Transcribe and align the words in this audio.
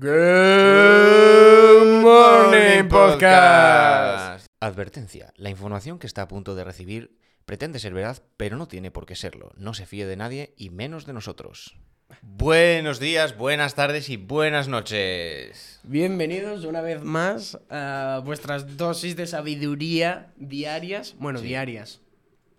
Good 0.00 2.00
Morning 2.00 2.88
Podcast. 2.88 4.46
Advertencia. 4.58 5.34
La 5.36 5.50
información 5.50 5.98
que 5.98 6.06
está 6.06 6.22
a 6.22 6.28
punto 6.28 6.54
de 6.54 6.64
recibir 6.64 7.18
pretende 7.44 7.78
ser 7.78 7.92
verdad, 7.92 8.22
pero 8.38 8.56
no 8.56 8.66
tiene 8.66 8.90
por 8.90 9.04
qué 9.04 9.14
serlo. 9.14 9.52
No 9.58 9.74
se 9.74 9.84
fíe 9.84 10.06
de 10.06 10.16
nadie 10.16 10.54
y 10.56 10.70
menos 10.70 11.04
de 11.04 11.12
nosotros. 11.12 11.76
Buenos 12.22 12.98
días, 12.98 13.36
buenas 13.36 13.74
tardes 13.74 14.08
y 14.08 14.16
buenas 14.16 14.68
noches. 14.68 15.80
Bienvenidos 15.82 16.64
una 16.64 16.80
vez 16.80 17.02
más 17.02 17.58
a 17.68 18.22
vuestras 18.24 18.78
dosis 18.78 19.16
de 19.16 19.26
sabiduría 19.26 20.32
diarias. 20.38 21.14
Bueno, 21.18 21.40
Sí. 21.40 21.46
diarias. 21.48 22.00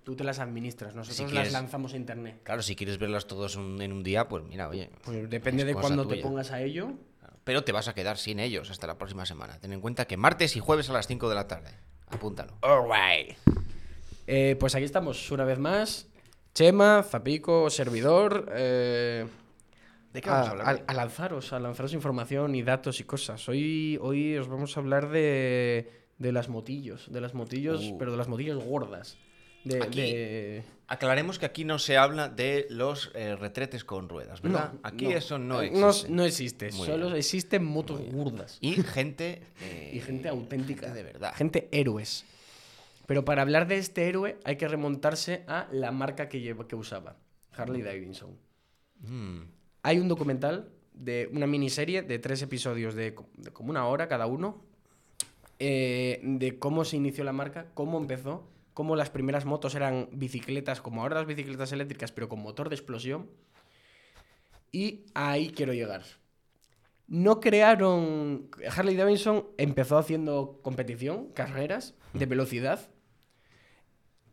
Tú 0.03 0.15
te 0.15 0.23
las 0.23 0.37
administras, 0.37 0.93
nosotros 0.93 1.17
Si 1.17 1.23
las 1.23 1.31
quieres- 1.31 1.53
lanzamos 1.53 1.93
a 1.93 1.97
internet. 1.97 2.39
Claro, 2.43 2.61
si 2.61 2.75
quieres 2.75 2.99
verlas 2.99 3.25
todos 3.25 3.55
un- 3.55 3.81
en 3.81 3.93
un 3.93 4.03
día, 4.03 4.27
pues 4.27 4.43
mira, 4.43 4.69
oye. 4.69 4.91
Pues 5.03 5.27
depende 5.27 5.63
es 5.63 5.67
de 5.69 5.73
cosa 5.73 5.87
cuándo 5.87 6.03
te 6.05 6.09
tuya. 6.17 6.21
pongas 6.21 6.51
a 6.51 6.61
ello. 6.61 6.93
Pero 7.43 7.63
te 7.63 7.71
vas 7.71 7.87
a 7.87 7.93
quedar 7.95 8.17
sin 8.17 8.39
ellos 8.39 8.69
hasta 8.69 8.87
la 8.87 8.97
próxima 8.97 9.25
semana. 9.25 9.59
Ten 9.59 9.73
en 9.73 9.81
cuenta 9.81 10.05
que 10.05 10.17
martes 10.17 10.55
y 10.55 10.59
jueves 10.59 10.89
a 10.89 10.93
las 10.93 11.07
5 11.07 11.27
de 11.29 11.35
la 11.35 11.47
tarde. 11.47 11.71
Apúntalo. 12.09 12.53
Alright. 12.61 13.37
Eh, 14.27 14.55
pues 14.59 14.75
aquí 14.75 14.83
estamos 14.85 15.29
una 15.31 15.43
vez 15.45 15.57
más. 15.59 16.07
Chema, 16.53 17.03
Zapico, 17.03 17.69
servidor. 17.69 18.47
eh, 18.53 19.25
¿De 20.13 20.21
qué 20.21 20.29
a, 20.29 20.33
vamos 20.33 20.47
a 20.47 20.51
hablar? 20.51 20.83
a- 20.87 20.91
a 20.91 20.93
lanzaros, 20.93 21.53
a 21.53 21.59
lanzaros 21.59 21.93
información 21.93 22.53
y 22.55 22.61
datos 22.63 22.99
y 22.99 23.05
cosas. 23.05 23.47
Hoy, 23.49 23.97
hoy 24.01 24.37
os 24.37 24.47
vamos 24.49 24.75
a 24.75 24.79
hablar 24.81 25.09
de, 25.09 25.89
de 26.17 26.31
las 26.33 26.49
motillos. 26.49 27.11
De 27.11 27.21
las 27.21 27.33
motillos, 27.33 27.81
Uh. 27.91 27.97
pero 27.97 28.11
de 28.11 28.17
las 28.17 28.27
motillos 28.27 28.63
gordas. 28.63 29.17
De, 29.63 29.81
Aquí- 29.83 30.01
de- 30.01 30.63
Aclaremos 30.87 31.39
que 31.39 31.45
aquí 31.45 31.63
no 31.63 31.79
se 31.79 31.95
habla 31.95 32.27
de 32.27 32.67
los 32.69 33.11
eh, 33.15 33.37
retretes 33.37 33.85
con 33.85 34.09
ruedas, 34.09 34.41
¿verdad? 34.41 34.73
No, 34.73 34.79
aquí 34.83 35.05
no. 35.05 35.11
eso 35.11 35.39
no 35.39 35.61
Eh, 35.61 35.67
existe. 35.67 36.09
No, 36.09 36.25
existe, 36.25 36.71
Muy 36.73 36.85
solo 36.85 37.05
bien. 37.05 37.17
existen 37.17 37.63
motos 37.63 38.01
gordas. 38.11 38.57
Y 38.59 38.73
gente... 38.83 39.41
eh, 39.61 39.91
Y 39.93 40.01
gente 40.01 40.27
auténtica. 40.27 40.87
gente 40.87 40.97
de 40.97 41.03
verdad. 41.03 41.33
Gente 41.35 41.69
héroes. 41.71 42.25
Pero 43.05 43.23
para 43.23 43.41
hablar 43.41 43.67
de 43.69 43.77
este 43.77 44.09
héroe 44.09 44.37
hay 44.43 44.57
que 44.57 44.67
remontarse 44.67 45.43
a 45.47 45.67
la 45.71 45.91
marca 45.93 46.27
que, 46.27 46.41
lleva, 46.41 46.67
que 46.67 46.75
usaba, 46.75 47.15
Harley 47.55 47.81
Davidson. 47.83 48.37
Mm. 48.99 49.43
Hay 49.83 49.97
un 49.99 50.09
documental 50.09 50.71
de 50.93 51.29
una 51.31 51.47
miniserie 51.47 52.01
de 52.01 52.19
tres 52.19 52.41
episodios 52.41 52.95
de, 52.95 53.13
co- 53.15 53.29
de 53.37 53.51
como 53.51 53.69
una 53.69 53.87
hora 53.87 54.09
cada 54.09 54.25
uno, 54.25 54.61
eh, 55.59 56.19
de 56.21 56.59
cómo 56.59 56.83
se 56.83 56.97
inició 56.97 57.23
la 57.23 57.31
marca, 57.33 57.67
cómo 57.73 57.97
empezó, 57.97 58.47
cómo 58.73 58.95
las 58.95 59.09
primeras 59.09 59.45
motos 59.45 59.75
eran 59.75 60.09
bicicletas, 60.11 60.81
como 60.81 61.01
ahora 61.01 61.17
las 61.17 61.27
bicicletas 61.27 61.71
eléctricas, 61.71 62.11
pero 62.11 62.29
con 62.29 62.41
motor 62.41 62.69
de 62.69 62.75
explosión. 62.75 63.29
Y 64.71 65.05
ahí 65.13 65.51
quiero 65.51 65.73
llegar. 65.73 66.03
No 67.07 67.41
crearon. 67.41 68.49
Harley 68.73 68.95
Davidson 68.95 69.45
empezó 69.57 69.97
haciendo 69.97 70.59
competición, 70.61 71.27
carreras 71.33 71.93
de 72.13 72.25
velocidad. 72.25 72.89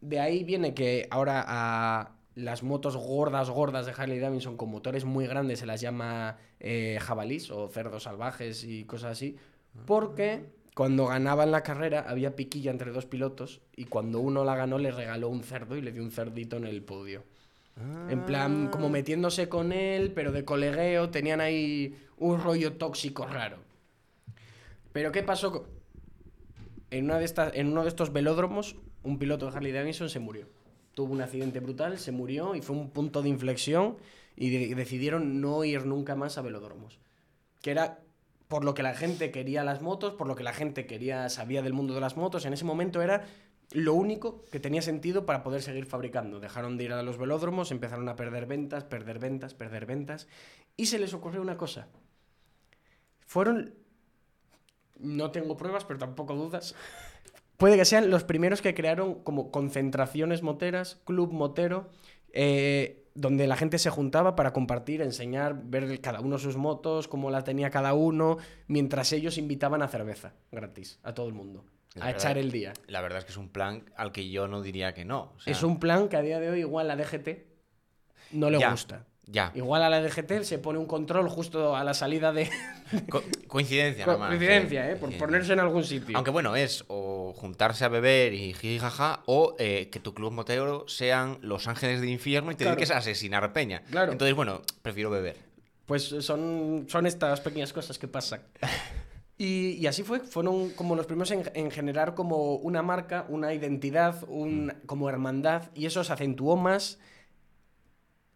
De 0.01 0.21
ahí 0.21 0.45
viene 0.45 0.75
que 0.75 1.09
ahora 1.11 1.45
a 1.47 2.19
las 2.37 2.63
motos 2.63 2.97
gordas, 2.97 3.51
gordas 3.51 3.85
de 3.87 3.93
Harley 3.97 4.21
Davidson 4.21 4.57
con 4.57 4.71
motores 4.71 5.05
muy 5.05 5.27
grandes 5.27 5.59
se 5.59 5.67
las 5.67 5.81
llama 5.81 6.39
eh, 6.61 6.99
jabalís 7.01 7.51
o 7.51 7.67
cerdos 7.69 8.05
salvajes 8.05 8.63
y 8.63 8.85
cosas 8.85 9.13
así. 9.13 9.37
Porque 9.85 10.47
cuando 10.79 11.07
ganaban 11.07 11.51
la 11.51 11.65
carrera 11.65 12.05
había 12.07 12.37
piquilla 12.37 12.71
entre 12.71 12.93
dos 12.93 13.05
pilotos 13.05 13.61
y 13.75 13.87
cuando 13.87 14.21
uno 14.21 14.45
la 14.45 14.55
ganó 14.55 14.79
le 14.79 14.93
regaló 14.93 15.29
un 15.29 15.43
cerdo 15.43 15.77
y 15.77 15.83
le 15.83 15.91
dio 15.91 16.05
un 16.05 16.13
cerdito 16.13 16.57
en 16.57 16.69
el 16.69 16.83
podio. 16.83 17.25
En 18.09 18.25
plan, 18.25 18.69
como 18.69 18.89
metiéndose 18.89 19.49
con 19.49 19.73
él, 19.73 20.13
pero 20.15 20.31
de 20.31 20.45
colegueo, 20.45 21.11
tenían 21.11 21.41
ahí 21.41 21.99
un 22.17 22.41
rollo 22.41 22.75
tóxico 22.75 23.27
raro. 23.27 23.57
Pero 24.93 25.11
¿qué 25.11 25.25
pasó? 25.25 25.67
En, 26.93 27.07
una 27.07 27.19
de 27.19 27.25
estas, 27.25 27.57
en 27.57 27.73
uno 27.73 27.83
de 27.83 27.89
estos 27.89 28.13
velódromos, 28.13 28.77
un 29.03 29.19
piloto 29.19 29.51
de 29.51 29.57
Harley 29.57 29.73
Davidson 29.73 30.09
se 30.09 30.21
murió. 30.21 30.47
Tuvo 30.95 31.13
un 31.13 31.23
accidente 31.23 31.59
brutal, 31.59 31.99
se 31.99 32.13
murió 32.13 32.55
y 32.55 32.63
fue 32.63 32.77
un 32.77 32.91
punto 32.91 33.21
de 33.23 33.31
inflexión 33.31 33.97
y 34.37 34.51
de- 34.51 34.77
decidieron 34.77 35.41
no 35.41 35.65
ir 35.65 35.87
nunca 35.87 36.15
más 36.15 36.39
a 36.39 36.43
velódromos. 36.43 37.01
Que 37.63 37.73
era 37.73 37.99
por 38.49 38.65
lo 38.65 38.75
que 38.75 38.83
la 38.83 38.95
gente 38.95 39.31
quería 39.31 39.63
las 39.63 39.83
motos, 39.83 40.15
por 40.15 40.27
lo 40.27 40.35
que 40.35 40.43
la 40.43 40.55
gente 40.55 40.87
quería, 40.87 41.29
sabía 41.29 41.63
del 41.63 41.75
mundo 41.75 41.95
de 41.95 42.01
las 42.01 42.17
motos. 42.17 42.47
En 42.47 42.55
ese 42.55 42.65
momento 42.65 43.03
era 43.03 43.27
lo 43.73 43.93
único 43.93 44.45
que 44.51 44.59
tenía 44.59 44.81
sentido 44.81 45.27
para 45.27 45.43
poder 45.43 45.61
seguir 45.61 45.85
fabricando. 45.85 46.41
Dejaron 46.41 46.79
de 46.79 46.85
ir 46.85 46.93
a 46.93 47.03
los 47.03 47.19
velódromos, 47.19 47.71
empezaron 47.71 48.09
a 48.09 48.17
perder 48.17 48.47
ventas, 48.47 48.85
perder 48.85 49.19
ventas, 49.19 49.53
perder 49.53 49.85
ventas. 49.85 50.27
Y 50.77 50.87
se 50.87 50.99
les 50.99 51.13
ocurrió 51.13 51.43
una 51.43 51.59
cosa. 51.59 51.89
Fueron, 53.27 53.75
no 54.99 55.31
tengo 55.31 55.59
pruebas, 55.59 55.85
pero 55.85 55.99
tampoco 55.99 56.35
dudas. 56.35 56.75
Puede 57.59 57.77
que 57.77 57.85
sean 57.85 58.09
los 58.09 58.25
primeros 58.25 58.63
que 58.63 58.73
crearon 58.73 59.23
como 59.23 59.51
concentraciones 59.51 60.43
moteras, 60.43 61.03
club 61.05 61.33
motero, 61.33 61.91
eh, 62.33 63.08
donde 63.21 63.47
la 63.47 63.57
gente 63.57 63.79
se 63.79 63.91
juntaba 63.91 64.37
para 64.37 64.53
compartir, 64.53 65.03
enseñar, 65.03 65.55
ver 65.65 66.01
cada 66.01 66.21
uno 66.21 66.39
sus 66.39 66.57
motos, 66.57 67.09
cómo 67.09 67.31
la 67.31 67.43
tenía 67.45 67.71
cada 67.71 67.95
uno, 67.95 68.39
mientras 68.69 69.13
ellos 69.13 69.39
invitaban 69.39 69.83
a 69.83 69.89
cerveza 69.89 70.35
gratis 70.53 71.01
a 71.03 71.15
todo 71.15 71.27
el 71.27 71.35
mundo, 71.35 71.65
a 71.97 72.07
verdad. 72.07 72.11
echar 72.15 72.39
el 72.39 72.51
día. 72.53 72.73
La 72.87 73.01
verdad 73.01 73.19
es 73.19 73.25
que 73.25 73.33
es 73.33 73.37
un 73.37 73.49
plan 73.49 73.85
al 73.97 74.13
que 74.13 74.29
yo 74.31 74.47
no 74.49 74.63
diría 74.63 74.95
que 74.95 75.05
no. 75.05 75.33
o 75.37 75.41
sea, 75.41 75.51
Es 75.53 75.63
un 75.63 75.81
plan 75.81 76.09
que 76.09 76.17
a 76.17 76.23
día 76.23 76.39
de 76.39 76.49
hoy 76.51 76.61
igual 76.61 76.91
a 76.91 76.97
DGT 76.97 77.29
no 78.33 78.51
le 78.51 78.59
Ya. 78.61 78.71
gusta. 78.71 79.05
Ya, 79.31 79.53
Igual 79.55 79.83
a 79.83 79.91
la 79.91 80.01
DGT 80.01 80.43
se 80.43 80.59
pone 80.59 80.79
un 80.79 80.87
control 80.87 81.29
justo 81.29 81.77
a 81.77 81.85
la 81.85 81.93
salida 81.93 82.33
de 82.33 82.49
Co- 83.11 83.23
coincidencia, 83.47 84.07
nada 84.07 84.19
más, 84.19 84.29
coincidencia, 84.29 84.87
sí, 84.87 84.93
¿eh? 84.93 84.97
Por 84.97 85.11
sí. 85.13 85.19
ponerse 85.19 85.53
en 85.53 85.61
algún 85.61 85.85
sitio. 85.85 86.17
Aunque 86.17 86.31
bueno, 86.31 86.57
es 86.57 86.85
o 86.89 87.35
juntarse 87.37 87.85
a 87.85 87.89
beber 87.89 88.33
y 88.33 88.55
jijaja, 88.55 89.23
o 89.27 89.55
eh, 89.59 89.91
que 89.91 90.01
tu 90.01 90.15
club 90.15 90.33
motero 90.33 90.89
sean 90.89 91.39
los 91.43 91.69
ángeles 91.69 92.01
del 92.01 92.09
infierno 92.09 92.53
y 92.53 92.55
te 92.55 92.65
Claro. 92.65 92.77
dediques 92.77 92.91
a 92.95 92.99
asesinar 92.99 93.53
peña. 93.53 93.83
Claro. 93.91 94.13
Entonces, 94.13 94.35
bueno, 94.35 94.63
prefiero 94.81 95.11
beber. 95.11 95.37
Pues 95.85 96.05
son, 96.05 96.87
son 96.89 97.07
estas 97.07 97.41
pequeñas 97.43 97.73
cosas 97.75 97.99
que 97.99 98.09
pasan. 98.09 98.41
Y, 99.41 99.75
y 99.81 99.87
así 99.87 100.03
fue, 100.03 100.19
fueron 100.19 100.71
como 100.71 100.97
los 100.97 101.07
primeros 101.07 101.31
en, 101.31 101.49
en 101.55 101.71
generar 101.71 102.15
como 102.17 102.57
una 102.57 102.83
marca, 102.83 103.25
una 103.29 103.55
identidad, 103.55 104.25
un, 104.27 104.73
como 104.87 105.09
hermandad, 105.09 105.71
y 105.77 105.87
eso 105.87 106.03
se 106.03 106.13
acentuó 106.13 106.57
más 106.57 106.99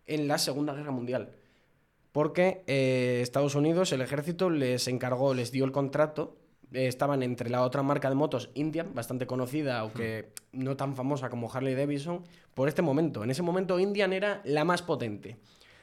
en 0.06 0.28
la 0.28 0.38
Segunda 0.38 0.74
Guerra 0.74 0.90
Mundial. 0.90 1.30
Porque 2.12 2.62
eh, 2.66 3.20
Estados 3.22 3.54
Unidos, 3.54 3.92
el 3.92 4.02
ejército, 4.02 4.50
les 4.50 4.86
encargó, 4.88 5.34
les 5.34 5.50
dio 5.50 5.64
el 5.64 5.72
contrato. 5.72 6.36
eh, 6.72 6.86
estaban 6.86 7.22
entre 7.22 7.50
la 7.50 7.62
otra 7.62 7.82
marca 7.82 8.08
de 8.08 8.14
motos, 8.14 8.50
Indian, 8.54 8.94
bastante 8.94 9.26
conocida, 9.26 9.78
aunque 9.80 10.32
no 10.52 10.76
tan 10.76 10.94
famosa 10.94 11.30
como 11.30 11.50
Harley 11.52 11.74
Davidson, 11.74 12.22
por 12.54 12.68
este 12.68 12.82
momento. 12.82 13.24
En 13.24 13.30
ese 13.30 13.42
momento 13.42 13.78
Indian 13.78 14.12
era 14.12 14.40
la 14.44 14.64
más 14.64 14.82
potente. 14.82 15.36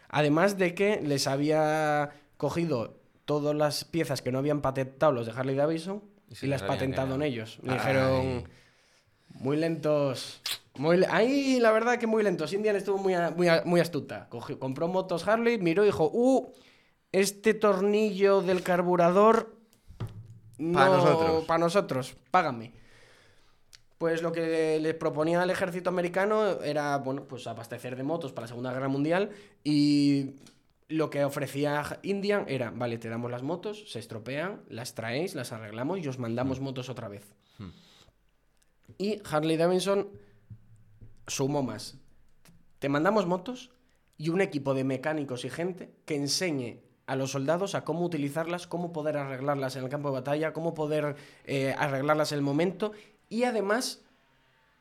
Además 0.09 0.57
de 0.57 0.74
que 0.74 1.01
les 1.01 1.28
había 1.28 2.12
cogido 2.38 3.00
todas 3.25 3.56
las 3.56 3.86
piezas 3.86 4.22
que 4.24 4.31
no 4.31 4.40
habían 4.40 4.62
patentado 4.62 5.12
los 5.12 5.28
de 5.28 5.34
Harley 5.34 5.56
Davidson 5.56 6.01
Y 6.41 6.47
las 6.47 6.63
quedado. 6.63 7.22
ellos. 7.22 7.59
Me 7.62 7.74
dijeron, 7.74 8.44
muy 9.30 9.57
lentos. 9.57 10.41
Muy 10.79 11.03
Ahí 11.09 11.59
la 11.59 11.72
verdad 11.72 11.97
que 12.00 12.07
muy 12.07 12.23
lentos. 12.23 12.53
Indian 12.53 12.75
estuvo 12.78 12.97
muy, 12.97 13.13
muy, 13.66 13.79
astuta. 13.81 14.28
Cogió- 14.29 14.57
compró 14.57 14.88
motos 14.88 15.28
Harley, 15.28 15.57
miró 15.57 15.84
y 15.84 15.88
dijo, 15.88 16.09
uh, 16.12 16.53
este 17.12 17.53
tornillo 17.53 18.41
del 18.41 18.63
carburador... 18.63 19.56
Pa' 20.57 20.88
no- 20.89 20.97
nosotros. 20.97 21.45
Pa' 21.45 21.57
nosotros, 21.57 22.16
págame. 22.31 22.72
Pues 23.97 24.22
lo 24.22 24.31
que 24.31 24.79
le 24.79 24.94
proponía 24.94 25.41
al 25.41 25.50
ejército 25.50 25.89
americano 25.89 26.62
era, 26.63 26.97
bueno, 26.97 27.25
pues 27.28 27.45
abastecer 27.47 27.97
de 27.97 28.03
motos 28.03 28.31
para 28.31 28.44
la 28.44 28.47
Segunda 28.47 28.72
Guerra 28.72 28.88
Mundial 28.88 29.31
y 29.66 30.35
lo 30.88 31.09
que 31.09 31.25
ofrecía 31.25 32.00
Indian 32.03 32.45
era, 32.47 32.72
vale, 32.72 32.97
te 32.97 33.09
damos 33.09 33.29
las 33.29 33.44
motos, 33.44 33.91
se 33.91 34.00
estropean, 34.00 34.62
las 34.69 34.95
traéis, 34.95 35.36
las 35.36 35.51
arreglamos 35.51 36.00
y 36.00 36.07
os 36.07 36.18
mandamos 36.19 36.62
motos 36.62 36.88
otra 36.88 37.09
vez. 37.09 37.25
Hmm. 37.57 37.69
Y 38.98 39.21
Harley 39.30 39.57
Davidson 39.57 40.07
sumó 41.30 41.64
más. 41.64 41.96
Te 42.80 42.90
mandamos 42.90 43.26
motos 43.26 43.72
y 44.18 44.30
un 44.30 44.42
equipo 44.42 44.74
de 44.74 44.84
mecánicos 44.84 45.46
y 45.46 45.50
gente 45.50 45.92
que 46.06 46.16
enseñe 46.16 46.81
a 47.08 47.16
los 47.16 47.31
soldados 47.31 47.74
a 47.76 47.84
cómo 47.84 48.06
utilizarlas, 48.06 48.68
cómo 48.68 48.92
poder 48.94 49.18
arreglarlas 49.18 49.76
en 49.76 49.84
el 49.84 49.90
campo 49.90 50.10
de 50.10 50.16
batalla, 50.16 50.54
cómo 50.54 50.74
poder 50.74 51.16
eh, 51.46 51.74
arreglarlas 51.78 52.31
en 52.31 52.38
el 52.40 52.44
momento 52.44 52.92
y 53.30 53.44
además 53.44 54.02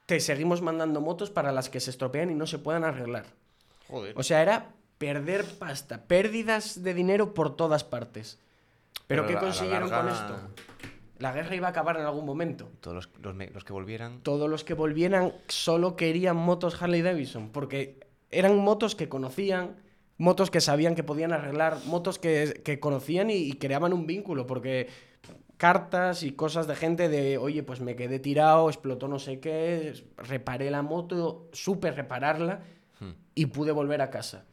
te 0.07 0.21
seguimos 0.21 0.61
mandando 0.63 1.01
motos 1.01 1.31
para 1.31 1.53
las 1.53 1.69
que 1.71 1.81
se 1.81 1.91
estropean 1.91 2.31
y 2.31 2.35
no 2.35 2.47
se 2.47 2.59
puedan 2.59 2.85
arreglar. 2.85 3.27
Joder. 3.89 4.15
O 4.19 4.23
sea, 4.23 4.43
era 4.43 4.71
perder 4.99 5.45
pasta, 5.59 6.05
pérdidas 6.05 6.83
de 6.83 6.93
dinero 6.95 7.33
por 7.35 7.57
todas 7.57 7.85
partes. 7.85 8.39
¿Pero, 9.07 9.23
Pero 9.23 9.27
qué 9.27 9.35
la 9.35 9.41
consiguieron 9.41 9.91
larga- 9.91 10.01
con 10.03 10.09
esto? 10.11 10.63
La 11.19 11.33
guerra 11.33 11.55
iba 11.57 11.67
a 11.67 11.71
acabar 11.71 11.97
en 11.97 12.07
algún 12.07 12.25
momento. 12.25 12.71
Todos 12.81 12.95
los, 12.95 13.35
los 13.53 13.65
que 13.65 13.73
volvieran. 13.73 14.21
Todos 14.23 14.49
los 14.49 14.65
que 14.65 14.75
volvieran 14.75 15.33
solo 15.49 15.97
querían 15.97 16.37
motos 16.37 16.81
Harley 16.81 17.03
Davidson, 17.03 17.51
porque 17.51 18.01
eran 18.31 18.57
motos 18.59 18.95
que 18.95 19.09
conocían, 19.09 19.77
motos 20.17 20.51
que 20.51 20.61
sabían 20.61 20.95
que 20.95 21.03
podían 21.03 21.33
arreglar, 21.33 21.79
motos 21.87 22.19
que, 22.19 22.61
que 22.65 22.79
conocían 22.81 23.31
y, 23.31 23.35
y 23.35 23.53
creaban 23.55 23.93
un 23.93 24.07
vínculo, 24.07 24.47
porque 24.47 24.89
cartas 25.57 26.23
y 26.23 26.33
cosas 26.33 26.69
de 26.69 26.77
gente 26.77 27.09
de, 27.09 27.37
oye, 27.37 27.65
pues 27.65 27.81
me 27.81 27.97
quedé 27.97 28.21
tirado, 28.21 28.69
explotó 28.69 29.09
no 29.09 29.19
sé 29.19 29.41
qué, 29.41 29.93
reparé 30.17 30.71
la 30.71 30.83
moto, 30.83 31.49
supe 31.53 31.91
repararla 31.91 32.63
Hmm. 33.01 33.13
y 33.35 33.47
pude 33.47 33.73
volver 33.73 34.03
a 34.03 34.11
casa. 34.11 34.45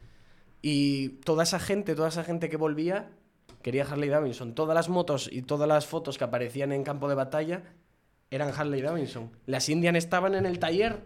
Y 0.62 1.20
toda 1.24 1.42
esa 1.42 1.58
gente, 1.58 1.94
toda 1.94 2.08
esa 2.08 2.24
gente 2.24 2.48
que 2.48 2.56
volvía, 2.56 3.10
quería 3.66 3.82
Harley 3.84 4.08
Davidson. 4.08 4.54
Todas 4.54 4.76
las 4.76 4.88
motos 4.88 5.28
y 5.32 5.42
todas 5.42 5.66
las 5.66 5.86
fotos 5.86 6.18
que 6.18 6.22
aparecían 6.24 6.70
en 6.70 6.84
campo 6.84 7.08
de 7.08 7.16
batalla 7.16 7.62
eran 8.30 8.52
Harley 8.56 8.80
Davidson. 8.80 9.32
Las 9.44 9.68
Indian 9.68 9.96
estaban 9.96 10.36
en 10.36 10.46
el 10.46 10.60
taller. 10.60 11.00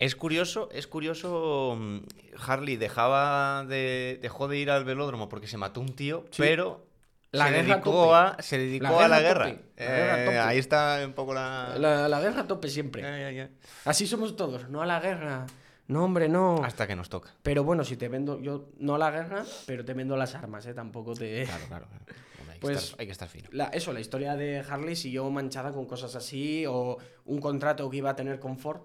Es 0.00 0.16
curioso, 0.16 0.68
es 0.72 0.88
curioso. 0.88 1.76
mm, 1.78 1.98
Harley 2.44 2.76
dejaba 2.76 3.64
de, 3.66 4.18
dejó 4.20 4.48
de 4.48 4.58
ir 4.58 4.68
al 4.72 4.84
velódromo 4.84 5.28
porque 5.28 5.46
se 5.46 5.58
mató 5.58 5.80
un 5.80 5.94
tío, 5.94 6.24
Sí. 6.32 6.42
pero 6.42 6.84
La 7.30 7.46
se, 7.46 7.52
dedicó 7.62 8.14
a, 8.16 8.36
se 8.42 8.58
dedicó 8.58 8.84
La 8.98 9.04
a 9.04 9.08
la 9.08 9.20
guerra 9.20 9.44
tope. 9.50 9.62
La 9.76 9.84
guerra 9.86 10.22
Eh, 10.22 10.24
tope. 10.24 10.38
ahí 10.40 10.58
está 10.58 11.02
un 11.06 11.12
poco 11.12 11.34
la. 11.34 11.76
La, 11.78 12.08
la 12.08 12.20
guerra 12.20 12.40
a 12.40 12.46
tope 12.48 12.66
siempre. 12.68 13.48
Así 13.84 14.08
somos 14.08 14.34
todos. 14.34 14.68
No 14.68 14.82
a 14.82 14.86
la 14.86 14.98
guerra. 14.98 15.46
No, 15.88 16.04
hombre, 16.04 16.28
no. 16.28 16.62
Hasta 16.64 16.86
que 16.86 16.96
nos 16.96 17.08
toca. 17.08 17.34
Pero 17.42 17.64
bueno, 17.64 17.84
si 17.84 17.96
te 17.96 18.08
vendo, 18.08 18.40
yo 18.40 18.68
no 18.78 18.98
la 18.98 19.10
guerra, 19.10 19.44
pero 19.66 19.84
te 19.84 19.94
vendo 19.94 20.16
las 20.16 20.34
armas, 20.34 20.64
¿eh? 20.66 20.74
Tampoco 20.74 21.14
te... 21.14 21.44
Claro, 21.44 21.64
claro. 21.68 21.86
claro. 21.88 22.04
Hay, 22.48 22.54
que 22.54 22.60
Pues- 22.60 22.84
estar, 22.84 23.00
hay 23.00 23.06
que 23.06 23.12
estar 23.12 23.28
fino. 23.28 23.48
La- 23.52 23.66
eso, 23.66 23.92
la 23.92 24.00
historia 24.00 24.36
de 24.36 24.60
Harley 24.60 24.96
siguió 24.96 25.28
manchada 25.30 25.72
con 25.72 25.86
cosas 25.86 26.14
así, 26.14 26.64
o 26.66 26.98
un 27.24 27.40
contrato 27.40 27.88
que 27.90 27.96
iba 27.98 28.10
a 28.10 28.16
tener 28.16 28.38
con 28.38 28.56
Ford, 28.58 28.82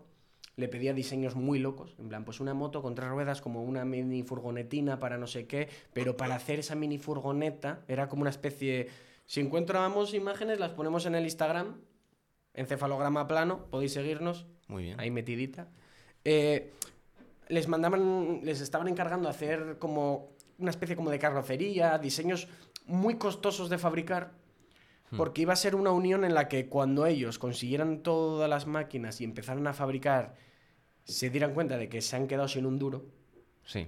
le 0.55 0.67
pedía 0.67 0.91
diseños 0.93 1.35
muy 1.35 1.59
locos, 1.59 1.95
en 1.99 2.09
plan, 2.09 2.25
pues 2.25 2.39
una 2.39 2.55
moto 2.55 2.81
con 2.81 2.95
tres 2.95 3.09
ruedas 3.09 3.41
como 3.41 3.61
una 3.61 3.85
mini 3.85 4.23
furgonetina 4.23 4.97
para 4.99 5.19
no 5.19 5.27
sé 5.27 5.45
qué, 5.45 5.69
pero 5.93 6.17
para 6.17 6.33
hacer 6.33 6.57
esa 6.59 6.73
mini 6.75 6.97
furgoneta 6.97 7.83
era 7.87 8.07
como 8.09 8.21
una 8.21 8.31
especie... 8.31 8.87
Si 9.27 9.39
encontramos 9.41 10.13
imágenes, 10.15 10.57
las 10.59 10.71
ponemos 10.71 11.05
en 11.05 11.13
el 11.13 11.25
Instagram, 11.25 11.79
encefalograma 12.53 13.27
plano, 13.27 13.67
podéis 13.69 13.93
seguirnos, 13.93 14.47
Muy 14.67 14.83
bien. 14.83 14.99
ahí 14.99 15.11
metidita. 15.11 15.67
Eh, 16.29 16.73
les 17.47 17.69
mandaban, 17.69 18.41
les 18.43 18.59
estaban 18.59 18.89
encargando 18.89 19.29
hacer 19.29 19.77
como 19.79 20.31
una 20.57 20.71
especie 20.71 20.97
como 20.97 21.09
de 21.09 21.19
carrocería, 21.19 21.97
diseños 21.99 22.49
muy 22.85 23.15
costosos 23.15 23.69
de 23.69 23.77
fabricar, 23.77 24.33
porque 25.15 25.43
iba 25.43 25.53
a 25.53 25.55
ser 25.55 25.73
una 25.73 25.91
unión 25.91 26.25
en 26.25 26.33
la 26.33 26.49
que 26.49 26.67
cuando 26.67 27.05
ellos 27.05 27.39
consiguieran 27.39 28.03
todas 28.03 28.49
las 28.49 28.67
máquinas 28.67 29.21
y 29.21 29.23
empezaran 29.23 29.65
a 29.67 29.73
fabricar, 29.73 30.35
se 31.05 31.29
dieran 31.29 31.53
cuenta 31.53 31.77
de 31.77 31.87
que 31.87 32.01
se 32.01 32.17
han 32.17 32.27
quedado 32.27 32.49
sin 32.49 32.65
un 32.65 32.77
duro, 32.77 33.05
Sí, 33.63 33.87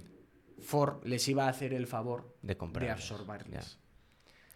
Ford 0.60 1.04
les 1.04 1.28
iba 1.28 1.44
a 1.44 1.48
hacer 1.50 1.74
el 1.74 1.86
favor 1.86 2.34
de 2.40 2.56
comprar. 2.56 2.86
de 2.86 2.90
absorberles. 2.92 3.78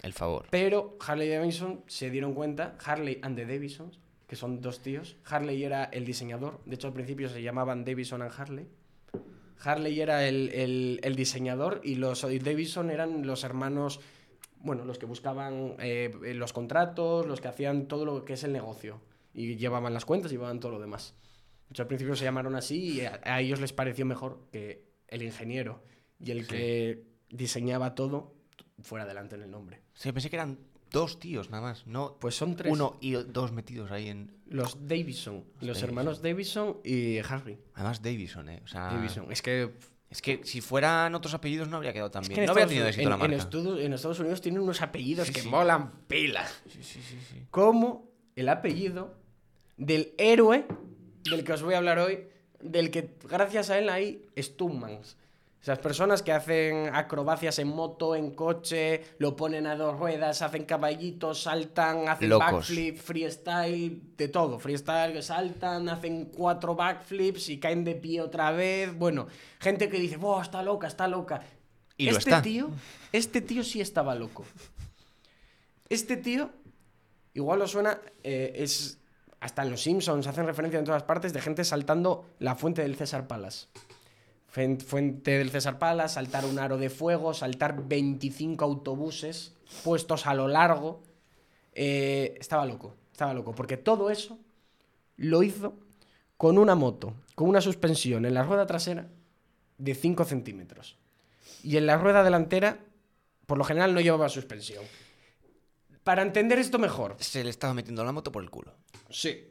El 0.02 0.14
favor. 0.14 0.46
Pero 0.50 0.96
Harley 1.06 1.28
Davidson 1.28 1.82
se 1.86 2.08
dieron 2.08 2.32
cuenta, 2.32 2.78
Harley 2.82 3.18
and 3.22 3.36
the 3.36 3.44
Davidsons, 3.44 4.00
que 4.34 4.40
son 4.40 4.60
dos 4.60 4.80
tíos. 4.80 5.16
Harley 5.24 5.62
era 5.62 5.84
el 5.84 6.04
diseñador, 6.04 6.60
de 6.66 6.74
hecho 6.74 6.88
al 6.88 6.92
principio 6.92 7.28
se 7.28 7.40
llamaban 7.40 7.84
Davidson 7.84 8.20
and 8.20 8.32
Harley. 8.36 8.66
Harley 9.62 10.00
era 10.00 10.26
el, 10.26 10.48
el- 10.52 11.00
el 11.04 11.14
diseñador 11.14 11.80
y 11.84 11.94
los 11.94 12.22
Davidson 12.22 12.90
eran 12.90 13.26
los 13.26 13.44
hermanos, 13.44 14.00
bueno, 14.58 14.84
los 14.84 14.98
que 14.98 15.06
buscaban 15.06 15.76
eh, 15.78 16.12
los 16.34 16.52
contratos, 16.52 17.26
los 17.26 17.40
que 17.40 17.46
hacían 17.48 17.86
todo 17.86 18.04
lo 18.04 18.24
que 18.24 18.32
es 18.32 18.42
el 18.42 18.52
negocio. 18.52 19.00
Y 19.32 19.54
llevaban 19.56 19.94
las 19.94 20.04
cuentas 20.04 20.32
y 20.32 20.34
llevaban 20.34 20.58
todo 20.58 20.72
lo 20.72 20.80
demás. 20.80 21.14
De 21.68 21.74
hecho 21.74 21.82
al 21.82 21.88
principio 21.88 22.16
se 22.16 22.24
llamaron 22.24 22.56
así 22.56 22.94
y 22.94 23.00
a, 23.02 23.20
a 23.22 23.40
ellos 23.40 23.60
les 23.60 23.72
pareció 23.72 24.04
mejor 24.04 24.48
que 24.50 24.84
el 25.06 25.22
ingeniero 25.22 25.82
y 26.18 26.32
el 26.32 26.42
Sí. 26.42 26.48
que 26.48 27.04
diseñaba 27.30 27.94
todo 27.94 28.34
fuera 28.82 29.04
adelante 29.04 29.36
en 29.36 29.42
el 29.42 29.50
nombre. 29.52 29.80
Sí, 29.94 30.10
pensé 30.10 30.28
que 30.28 30.36
eran 30.36 30.58
dos 30.90 31.18
tíos 31.18 31.50
nada 31.50 31.62
más. 31.62 31.86
No 31.86 32.16
Pues 32.20 32.34
son 32.36 32.56
tres. 32.56 32.72
uno 32.72 32.96
y 33.00 33.12
dos 33.12 33.52
metidos 33.52 33.90
ahí 33.90 34.08
en. 34.08 34.32
Los 34.48 34.86
Davison. 34.86 35.44
Los 35.60 35.60
Davison. 35.80 35.88
hermanos 35.88 36.22
Davison 36.22 36.76
y 36.84 37.18
Harry. 37.18 37.58
Además, 37.74 38.02
Davison, 38.02 38.48
¿eh? 38.48 38.60
O 38.64 38.68
sea. 38.68 38.82
Davison. 38.92 39.30
Es 39.32 39.42
que. 39.42 39.72
Es 40.10 40.22
que 40.22 40.42
si 40.44 40.60
fueran 40.60 41.12
otros 41.16 41.34
apellidos 41.34 41.66
no 41.66 41.76
habría 41.76 41.92
quedado 41.92 42.10
tan 42.10 42.22
es 42.22 42.28
que 42.28 42.34
bien. 42.36 42.42
en 42.44 42.46
no 42.46 42.52
habría 42.52 42.64
Estados 42.66 42.68
tenido 42.70 42.84
Unidos- 42.84 42.96
éxito 42.96 43.08
la 43.10 43.14
en, 43.16 43.20
en 43.22 43.30
marca. 43.38 43.42
Estados- 43.42 43.80
en 43.80 43.92
Estados 43.94 44.20
Unidos 44.20 44.40
tienen 44.42 44.60
unos 44.60 44.80
apellidos 44.82 45.26
Sí, 45.26 45.32
que 45.32 45.40
sí. 45.40 45.48
molan 45.48 45.90
pila. 46.06 46.46
Sí, 46.68 46.82
sí, 46.84 47.00
sí, 47.02 47.18
sí. 47.32 47.42
Como 47.50 48.08
el 48.36 48.48
apellido 48.48 49.14
del 49.76 50.12
héroe 50.18 50.66
del 51.28 51.42
que 51.42 51.52
os 51.52 51.62
voy 51.64 51.74
a 51.74 51.78
hablar 51.78 51.98
hoy, 51.98 52.28
del 52.60 52.92
que 52.92 53.16
gracias 53.28 53.70
a 53.70 53.78
él 53.78 53.88
hay 53.88 54.24
stuntmans. 54.38 55.16
Esas 55.64 55.78
personas 55.78 56.22
que 56.22 56.30
hacen 56.30 56.94
acrobacias 56.94 57.58
en 57.58 57.68
moto, 57.68 58.14
en 58.14 58.32
coche, 58.32 59.02
lo 59.16 59.34
ponen 59.34 59.66
a 59.66 59.74
dos 59.76 59.98
ruedas, 59.98 60.42
hacen 60.42 60.66
caballitos, 60.66 61.44
saltan, 61.44 62.06
hacen 62.06 62.28
Locos. 62.28 62.52
backflip, 62.52 62.98
freestyle, 62.98 64.14
de 64.14 64.28
todo. 64.28 64.58
Freestyle, 64.58 65.22
saltan, 65.22 65.88
hacen 65.88 66.26
cuatro 66.26 66.74
backflips 66.74 67.48
y 67.48 67.58
caen 67.58 67.82
de 67.82 67.94
pie 67.94 68.20
otra 68.20 68.52
vez. 68.52 68.94
Bueno, 68.94 69.26
gente 69.58 69.88
que 69.88 69.98
dice, 69.98 70.18
¡Wow, 70.18 70.42
está 70.42 70.62
loca, 70.62 70.86
está 70.86 71.08
loca! 71.08 71.40
Y 71.96 72.10
lo 72.10 72.18
este 72.18 72.28
está. 72.28 72.42
tío, 72.42 72.68
este 73.10 73.40
tío 73.40 73.64
sí 73.64 73.80
estaba 73.80 74.14
loco. 74.14 74.44
Este 75.88 76.18
tío, 76.18 76.50
igual 77.32 77.62
os 77.62 77.70
suena, 77.70 78.00
eh, 78.22 78.52
es 78.56 78.98
hasta 79.40 79.62
en 79.62 79.70
los 79.70 79.80
Simpsons 79.80 80.26
hacen 80.26 80.44
referencia 80.44 80.78
en 80.78 80.84
todas 80.84 81.04
partes 81.04 81.32
de 81.32 81.40
gente 81.40 81.64
saltando 81.64 82.26
la 82.38 82.54
fuente 82.54 82.82
del 82.82 82.96
César 82.96 83.26
Palace. 83.26 83.68
Fuente 84.54 85.36
del 85.36 85.50
César 85.50 85.80
Palace, 85.80 86.14
saltar 86.14 86.44
un 86.44 86.60
aro 86.60 86.78
de 86.78 86.88
fuego, 86.88 87.34
saltar 87.34 87.88
25 87.88 88.64
autobuses 88.64 89.52
puestos 89.82 90.28
a 90.28 90.34
lo 90.34 90.46
largo. 90.46 91.02
Eh, 91.72 92.36
estaba 92.38 92.64
loco, 92.64 92.94
estaba 93.10 93.34
loco, 93.34 93.52
porque 93.52 93.76
todo 93.76 94.10
eso 94.10 94.38
lo 95.16 95.42
hizo 95.42 95.74
con 96.36 96.56
una 96.56 96.76
moto, 96.76 97.14
con 97.34 97.48
una 97.48 97.60
suspensión 97.60 98.26
en 98.26 98.34
la 98.34 98.44
rueda 98.44 98.64
trasera 98.64 99.08
de 99.78 99.94
5 99.96 100.24
centímetros. 100.24 100.98
Y 101.64 101.76
en 101.76 101.86
la 101.86 101.98
rueda 101.98 102.22
delantera, 102.22 102.78
por 103.46 103.58
lo 103.58 103.64
general, 103.64 103.92
no 103.92 104.00
llevaba 104.00 104.28
suspensión. 104.28 104.84
Para 106.04 106.22
entender 106.22 106.60
esto 106.60 106.78
mejor, 106.78 107.16
Se 107.18 107.42
le 107.42 107.50
estaba 107.50 107.74
metiendo 107.74 108.04
la 108.04 108.12
moto 108.12 108.30
por 108.30 108.44
el 108.44 108.50
culo. 108.50 108.72
Sí. 109.10 109.48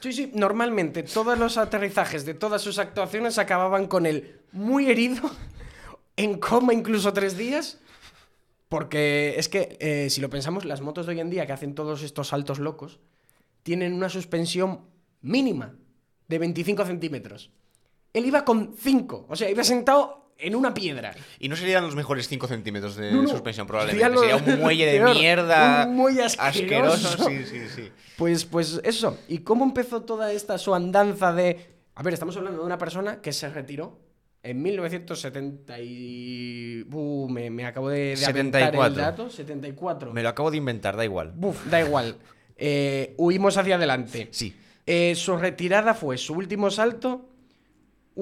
Sí, 0.00 0.12
sí, 0.12 0.30
normalmente 0.34 1.02
todos 1.02 1.38
los 1.38 1.56
aterrizajes 1.58 2.24
de 2.26 2.34
todas 2.34 2.62
sus 2.62 2.78
actuaciones 2.78 3.38
acababan 3.38 3.86
con 3.86 4.06
él 4.06 4.40
muy 4.52 4.90
herido, 4.90 5.30
en 6.16 6.38
coma 6.38 6.74
incluso 6.74 7.12
tres 7.12 7.36
días, 7.36 7.78
porque 8.68 9.34
es 9.38 9.48
que 9.48 9.76
eh, 9.80 10.10
si 10.10 10.20
lo 10.20 10.30
pensamos, 10.30 10.64
las 10.64 10.80
motos 10.80 11.06
de 11.06 11.12
hoy 11.12 11.20
en 11.20 11.30
día 11.30 11.46
que 11.46 11.52
hacen 11.52 11.74
todos 11.74 12.02
estos 12.02 12.28
saltos 12.28 12.58
locos 12.58 12.98
tienen 13.62 13.92
una 13.92 14.08
suspensión 14.08 14.82
mínima 15.22 15.74
de 16.28 16.38
25 16.38 16.84
centímetros. 16.84 17.50
Él 18.12 18.26
iba 18.26 18.44
con 18.44 18.74
5, 18.78 19.26
o 19.28 19.36
sea, 19.36 19.50
iba 19.50 19.64
sentado 19.64 20.25
en 20.38 20.54
una 20.54 20.74
piedra. 20.74 21.14
Y 21.38 21.48
no 21.48 21.56
serían 21.56 21.82
los 21.84 21.94
mejores 21.96 22.28
5 22.28 22.46
centímetros 22.48 22.96
de 22.96 23.10
No, 23.12 23.22
no, 23.22 23.28
suspensión, 23.28 23.66
probablemente. 23.66 24.08
lo- 24.10 24.20
Sería 24.20 24.36
un 24.36 24.60
muelle 24.60 24.86
de 24.86 25.00
mierda. 25.14 25.86
un 25.88 25.96
muelle 25.96 26.24
asqueroso. 26.24 27.28
Sí, 27.28 27.44
sí, 27.44 27.60
sí. 27.74 27.88
Pues, 28.16 28.44
pues 28.44 28.80
eso. 28.84 29.18
¿Y 29.28 29.38
cómo 29.38 29.64
empezó 29.64 30.02
toda 30.02 30.32
esta 30.32 30.58
su 30.58 30.74
andanza 30.74 31.32
de... 31.32 31.74
A 31.94 32.02
ver, 32.02 32.14
estamos 32.14 32.36
hablando 32.36 32.60
de 32.60 32.66
una 32.66 32.78
persona 32.78 33.20
que 33.22 33.32
se 33.32 33.48
retiró 33.48 33.98
en 34.42 34.62
1970 34.62 35.80
y... 35.80 36.84
Uh, 36.92 37.28
me, 37.28 37.50
me 37.50 37.64
acabo 37.66 37.88
de, 37.88 38.16
de 38.16 38.26
aventar 38.26 38.62
el 38.62 38.66
74. 38.68 39.02
dato. 39.02 39.30
74. 39.30 40.12
Me 40.12 40.22
lo 40.22 40.28
acabo 40.28 40.50
de 40.50 40.56
inventar, 40.58 40.96
da 40.96 41.04
igual. 41.04 41.32
Buf, 41.34 41.64
da 41.66 41.80
igual. 41.80 42.16
Eh, 42.56 43.14
huimos 43.18 43.56
hacia 43.56 43.76
adelante. 43.76 44.28
Sí. 44.30 44.54
Eh, 44.86 45.14
su 45.16 45.36
retirada 45.36 45.94
fue 45.94 46.16
su 46.16 46.34
último 46.34 46.70
salto, 46.70 47.28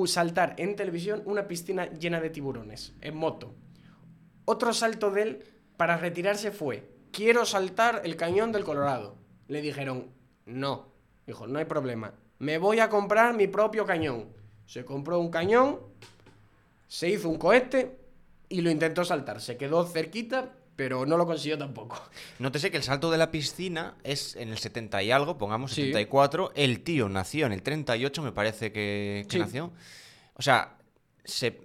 saltar 0.07 0.55
en 0.59 0.77
televisión 0.77 1.23
una 1.25 1.47
piscina 1.47 1.91
llena 1.93 2.21
de 2.21 2.31
tiburones, 2.31 2.95
en 3.01 3.17
moto. 3.17 3.55
Otro 4.45 4.73
salto 4.73 5.11
de 5.11 5.23
él 5.23 5.45
para 5.77 5.97
retirarse 5.97 6.51
fue, 6.51 6.91
quiero 7.13 7.47
saltar 7.47 8.03
el 8.05 8.17
cañón 8.17 8.53
del 8.53 8.65
Colorado. 8.65 9.17
Le 9.49 9.63
dijeron, 9.63 10.11
no. 10.47 10.93
Dijo, 11.27 11.47
no 11.47 11.59
hay 11.59 11.65
problema. 11.65 12.13
Me 12.39 12.59
voy 12.59 12.81
a 12.81 12.89
comprar 12.89 13.35
mi 13.35 13.47
propio 13.47 13.87
cañón. 13.87 14.29
Se 14.67 14.85
compró 14.85 15.19
un 15.21 15.31
cañón, 15.31 15.81
se 16.89 17.09
hizo 17.09 17.29
un 17.29 17.39
cohete 17.39 17.99
y 18.49 18.61
lo 18.61 18.71
intentó 18.71 19.05
saltar. 19.05 19.41
Se 19.41 19.57
quedó 19.57 19.85
cerquita, 19.87 20.53
pero 20.77 21.07
no 21.07 21.17
lo 21.17 21.27
consiguió 21.27 21.57
tampoco. 21.59 22.03
Nótese 22.39 22.71
que 22.71 22.77
el 22.77 22.83
salto 22.83 23.11
de 23.11 23.19
la 23.19 23.31
piscina 23.31 23.95
es 24.03 24.37
en 24.37 24.49
el 24.51 24.59
70 24.59 25.03
y 25.03 25.11
algo, 25.11 25.39
pongamos 25.39 25.73
Sí. 25.73 25.83
74. 25.87 26.53
El 26.57 26.81
tío 26.83 27.09
nació 27.09 27.47
en 27.47 27.53
el 27.53 27.63
38, 27.63 28.23
me 28.23 28.33
parece 28.33 28.73
que, 28.73 29.25
que 29.29 29.37
Sí. 29.37 29.39
nació. 29.39 29.73
O 30.35 30.43
sea, 30.43 30.77
se, 31.25 31.61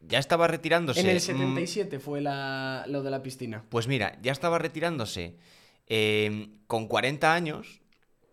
ya 0.00 0.18
estaba 0.18 0.46
retirándose. 0.48 1.00
En 1.00 1.08
el 1.08 1.16
mm, 1.16 1.20
77 1.20 1.98
fue 1.98 2.20
la- 2.20 2.84
lo 2.88 3.02
de 3.02 3.10
la 3.10 3.22
piscina. 3.22 3.64
Pues 3.68 3.88
mira, 3.88 4.18
ya 4.22 4.32
estaba 4.32 4.58
retirándose 4.58 5.36
eh, 5.88 6.48
con 6.68 6.86
40 6.88 7.34
años, 7.34 7.80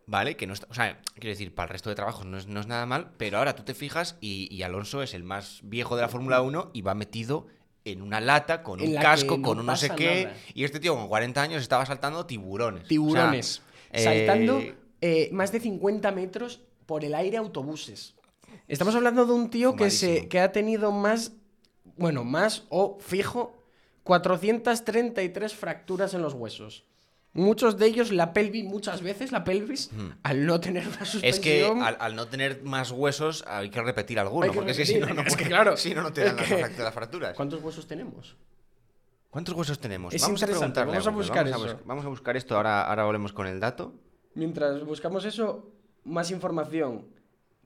¿vale? 0.05 0.35
Que 0.37 0.47
no 0.47 0.53
está, 0.53 0.67
o 0.69 0.73
sea, 0.73 1.01
quiero 1.15 1.29
decir, 1.29 1.53
para 1.53 1.65
el 1.65 1.71
resto 1.73 1.89
de 1.89 1.95
trabajos 1.95 2.25
no 2.25 2.37
es, 2.37 2.47
no 2.47 2.59
es 2.59 2.67
nada 2.67 2.85
mal, 2.85 3.11
pero 3.17 3.37
ahora 3.39 3.55
tú 3.55 3.63
te 3.63 3.73
fijas 3.73 4.17
y, 4.21 4.47
y 4.55 4.61
Alonso 4.63 5.01
es 5.03 5.13
el 5.13 5.23
más 5.23 5.59
viejo 5.63 5.95
de 5.95 6.03
la 6.03 6.09
Fórmula 6.09 6.41
1 6.41 6.71
y 6.73 6.81
va 6.81 6.93
metido 6.95 7.47
en 7.91 8.01
una 8.01 8.19
lata, 8.21 8.63
con 8.63 8.79
En 8.79 8.89
un 8.89 8.95
casco, 9.01 9.37
no 9.37 9.43
con 9.47 9.59
un 9.59 9.65
no 9.65 9.75
sé 9.75 9.89
qué. 9.95 10.25
nada. 10.25 10.37
Y 10.53 10.63
este 10.63 10.79
tío 10.79 10.95
con 10.95 11.07
40 11.07 11.41
años 11.41 11.61
estaba 11.61 11.85
saltando 11.85 12.25
tiburones. 12.25 12.81
O 12.81 12.85
sea, 12.85 12.89
Tiburones. 12.89 13.61
eh, 13.91 14.03
Saltando 14.03 14.61
eh, 15.01 15.29
más 15.31 15.51
de 15.51 15.59
50 15.59 16.11
metros 16.11 16.61
por 16.85 17.03
el 17.05 17.15
aire 17.15 17.37
autobuses. 17.37 18.15
Estamos 18.67 18.95
hablando 18.95 19.25
de 19.25 19.33
un 19.33 19.49
tío 19.49 19.75
que, 19.75 19.89
se, 19.91 20.27
que 20.27 20.39
ha 20.39 20.51
tenido 20.51 20.91
más, 20.91 21.33
bueno, 21.97 22.23
más 22.23 22.65
o 22.69 22.97
fijo, 22.99 23.63
433 24.03 25.53
fracturas 25.55 26.13
en 26.13 26.21
los 26.21 26.33
huesos. 26.33 26.85
Muchos 27.33 27.77
de 27.77 27.85
ellos 27.85 28.11
la 28.11 28.33
pelvis, 28.33 28.65
muchas 28.65 29.01
veces 29.03 29.31
la 29.31 29.43
pelvis, 29.43 29.91
al 30.23 30.45
no 30.47 30.59
tener 30.59 30.87
una 30.87 31.05
suspensión... 31.05 31.23
Es 31.25 31.39
que 31.39 31.65
al, 31.65 31.95
al 31.99 32.15
no 32.15 32.27
tener 32.27 32.63
más 32.63 32.91
huesos 32.91 33.43
hay 33.47 33.69
que 33.69 33.81
repetir 33.81 34.19
alguno, 34.19 34.47
que 34.47 34.53
porque 34.55 34.71
es 34.71 34.77
que 34.77 34.85
si 34.85 34.99
no, 34.99 35.07
Es 35.25 35.35
que 35.37 35.45
claro, 35.45 35.77
si 35.77 35.93
no, 35.93 36.01
no 36.01 36.11
te 36.11 36.23
dan 36.23 36.35
las, 36.37 36.47
que- 36.47 36.81
las 36.83 36.93
fracturas. 36.93 37.35
¿Cuántos 37.35 37.61
huesos 37.61 37.87
tenemos? 37.87 38.35
¿Cuántos 39.29 39.53
huesos 39.55 39.79
tenemos? 39.79 40.11
Es 40.13 40.21
vamos 40.23 40.41
a 40.41 40.45
interesante, 40.45 40.81
preguntarle 40.81 40.91
vamos 40.91 41.07
a 41.07 41.09
Google, 41.11 41.27
buscar 41.27 41.45
vamos 41.51 41.67
eso. 41.67 41.75
bus- 41.77 41.85
vamos 41.85 42.05
a 42.05 42.09
buscar 42.09 42.35
esto, 42.37 42.55
ahora, 42.57 42.87
ahora 42.89 43.03
volvemos 43.05 43.31
con 43.31 43.45
el 43.45 43.59
dato. 43.59 43.93
Mientras 44.33 44.83
buscamos 44.83 45.23
eso, 45.25 45.71
más 46.05 46.31
información, 46.31 47.05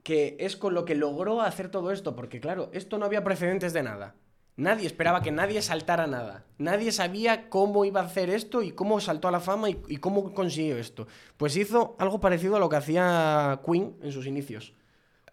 que 0.02 0.36
es 0.40 0.58
con 0.58 0.74
lo 0.74 0.84
que 0.84 0.94
logró 0.94 1.40
hacer 1.40 1.70
todo 1.70 1.90
esto, 1.90 2.14
porque 2.14 2.38
claro, 2.38 2.68
esto 2.74 2.98
no 2.98 3.06
había 3.06 3.24
precedentes 3.24 3.72
de 3.72 3.82
nada. 3.82 4.14
Nadie 4.56 4.86
esperaba 4.86 5.20
que 5.20 5.32
nadie 5.32 5.60
saltara 5.62 6.06
nada. 6.06 6.44
Nadie 6.58 6.92
sabía 6.92 7.48
cómo 7.48 7.84
iba 7.84 8.00
a 8.00 8.04
hacer 8.04 8.30
esto 8.30 8.62
y 8.62 8.70
cómo 8.70 9.00
saltó 9.00 9.26
a 9.26 9.32
la 9.32 9.40
fama 9.40 9.68
y, 9.68 9.82
y 9.88 9.96
cómo 9.96 10.32
consiguió 10.32 10.78
esto. 10.78 11.08
Pues 11.36 11.56
hizo 11.56 11.96
algo 11.98 12.20
parecido 12.20 12.56
a 12.56 12.60
lo 12.60 12.68
que 12.68 12.76
hacía 12.76 13.60
Queen 13.66 13.96
en 14.00 14.12
sus 14.12 14.26
inicios. 14.26 14.72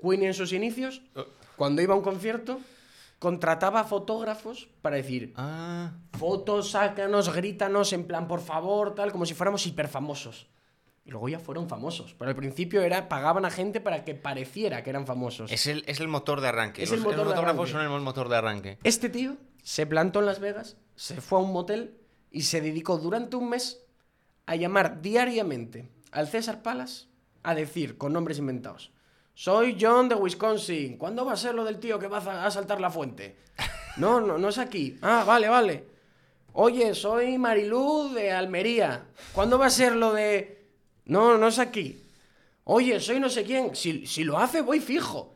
Queen 0.02 0.24
en 0.24 0.34
sus 0.34 0.54
inicios, 0.54 1.04
cuando 1.56 1.84
iba 1.84 1.94
a 1.94 1.98
un 1.98 2.04
concierto, 2.04 2.60
contrataba 3.20 3.84
fotógrafos 3.84 4.68
para 4.82 4.96
decir, 4.96 5.34
Ah, 5.36 5.92
fotos, 6.18 6.72
sácanos, 6.72 7.32
grítanos, 7.32 7.94
en 7.94 8.06
plan, 8.06 8.28
por 8.28 8.42
favor, 8.42 8.96
tal, 8.96 9.12
como 9.12 9.28
si 9.28 9.36
fuéramos 9.36 9.68
hiperfamosos. 9.68 10.48
Y 11.04 11.12
luego 11.12 11.30
ya 11.30 11.40
fueron 11.40 11.68
famosos. 11.68 12.16
Pero 12.18 12.30
al 12.30 12.36
principio 12.36 12.82
era, 12.82 13.10
pagaban 13.10 13.46
a 13.46 13.50
gente 13.50 13.82
para 13.82 14.06
que 14.06 14.14
pareciera 14.14 14.84
que 14.84 14.92
eran 14.92 15.08
famosos. 15.08 15.52
es 15.52 15.68
el, 15.68 15.84
es 15.88 16.00
el 16.00 16.08
motor 16.08 16.42
de 16.42 16.48
arranque. 16.50 16.84
Es 16.84 16.92
el 16.92 17.02
motor 17.02 17.26
los 17.26 17.34
de 17.34 17.40
arranque. 17.40 17.68
son 17.68 17.82
el 17.82 18.02
motor 18.02 18.30
de 18.30 18.36
arranque. 18.36 18.78
Este 18.84 19.10
tío 19.10 19.38
se 19.64 19.86
plantó 19.86 20.20
en 20.20 20.26
Las 20.28 20.40
Vegas, 20.40 20.78
se 20.96 21.20
fue 21.22 21.40
a 21.40 21.42
un 21.42 21.52
motel 21.52 21.98
y 22.30 22.44
se 22.44 22.62
dedicó 22.62 22.98
durante 22.98 23.36
un 23.36 23.50
mes 23.50 23.84
a 24.46 24.56
llamar 24.56 25.02
diariamente 25.02 25.90
al 26.12 26.28
César 26.28 26.62
Palace 26.62 27.08
a 27.44 27.56
decir 27.56 27.98
con 27.98 28.14
nombres 28.14 28.38
inventados. 28.38 28.92
Soy 29.34 29.78
John 29.80 30.10
de 30.10 30.16
Wisconsin. 30.16 30.98
¿Cuándo 30.98 31.26
va 31.26 31.34
a 31.34 31.38
ser 31.38 31.56
lo 31.56 31.64
del 31.64 31.80
tío 31.80 31.98
que 31.98 32.08
va 32.08 32.18
a 32.46 32.52
saltar 32.52 32.80
la 32.80 32.92
fuente? 32.92 33.38
No, 33.98 34.22
no, 34.22 34.38
no 34.38 34.50
es 34.50 34.58
aquí. 34.58 34.98
Ah, 35.02 35.24
vale, 35.26 35.50
vale. 35.50 35.86
Oye, 36.54 36.94
soy 36.94 37.38
Marilú 37.38 38.12
de 38.14 38.32
Almería. 38.32 39.06
¿Cuándo 39.34 39.58
va 39.58 39.68
a 39.68 39.70
ser 39.70 39.96
lo 39.96 40.14
de.? 40.14 40.61
No, 41.06 41.38
no 41.38 41.48
es 41.48 41.60
aquí. 41.60 42.02
Oye, 42.64 43.00
soy 43.00 43.20
no 43.20 43.30
sé 43.30 43.44
quién. 43.44 43.76
Si, 43.76 44.06
si 44.06 44.24
lo 44.24 44.38
hace, 44.38 44.62
voy 44.62 44.80
fijo. 44.80 45.36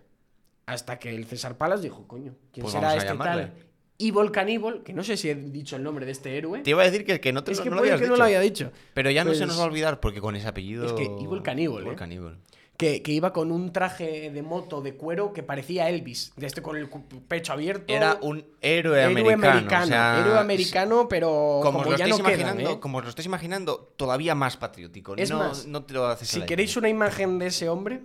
Hasta 0.65 0.97
que 0.99 1.13
el 1.13 1.25
César 1.25 1.57
Palas 1.57 1.81
dijo, 1.81 2.07
coño, 2.07 2.33
¿quién 2.51 2.63
Pues 2.63 2.73
será 2.73 2.95
este 2.95 3.15
tal? 3.15 3.53
Evil 3.97 4.31
Cannibal, 4.31 4.83
que 4.83 4.93
no 4.93 5.03
sé 5.03 5.15
si 5.15 5.29
he 5.29 5.35
dicho 5.35 5.75
el 5.77 5.83
nombre 5.83 6.05
de 6.05 6.11
este 6.11 6.37
héroe. 6.37 6.59
Te 6.61 6.71
iba 6.71 6.81
a 6.81 6.85
decir 6.85 7.05
que, 7.05 7.21
que 7.21 7.31
no 7.31 7.43
te 7.43 7.51
es 7.51 7.59
lo- 7.59 7.63
que 7.63 7.69
no 7.69 7.75
lo 7.77 7.81
habías 7.81 7.99
que 8.01 8.07
no 8.07 8.13
dicho. 8.13 8.17
lo 8.17 8.23
haya 8.25 8.39
dicho. 8.41 8.71
Pero 8.93 9.09
ya 9.11 9.23
no 9.23 9.31
se 9.33 9.37
Pues- 9.39 9.47
nos 9.47 9.59
va 9.59 9.63
a 9.63 9.67
olvidar 9.67 9.99
porque 10.01 10.19
con 10.19 10.35
ese 10.35 10.47
apellido. 10.47 10.85
Es 10.85 10.93
que 10.93 11.03
Evil 11.05 11.41
Cannibal, 11.43 11.81
Evil 11.83 11.93
¿eh? 11.93 12.35
Que, 12.77 13.01
que 13.01 13.13
iba 13.13 13.31
con 13.31 13.53
un 13.53 13.71
traje 13.71 14.31
de 14.31 14.41
moto 14.41 14.81
de 14.81 14.95
cuero 14.95 15.31
que 15.31 15.43
parecía 15.43 15.89
Elvis. 15.89 16.33
De 16.35 16.45
este 16.45 16.61
con 16.61 16.75
el 16.75 16.89
pecho 17.27 17.53
abierto. 17.53 17.93
Era 17.93 18.17
un 18.21 18.45
héroe, 18.59 19.01
héroe 19.01 19.33
americano. 19.33 19.51
americano. 19.51 19.83
o 19.83 19.87
sea, 19.87 20.19
héroe 20.19 20.39
americano, 20.39 21.07
pero 21.07 21.61
Como, 21.63 21.83
lo 21.83 21.95
ya 21.95 22.05
quedan, 22.05 22.19
imaginando, 22.19 22.71
¿eh? 22.71 22.79
como 22.81 22.97
os 22.97 23.03
lo 23.05 23.09
estáis 23.09 23.27
imaginando, 23.27 23.93
todavía 23.95 24.35
más 24.35 24.57
patriótico. 24.57 25.15
Es 25.15 25.29
no, 25.29 25.39
más, 25.39 25.67
no 25.67 25.85
te 25.85 25.93
lo 25.93 26.05
haces 26.05 26.27
Si 26.27 26.41
queréis 26.41 26.75
una 26.75 26.89
imagen 26.89 27.39
de 27.39 27.47
ese 27.47 27.69
hombre, 27.69 28.01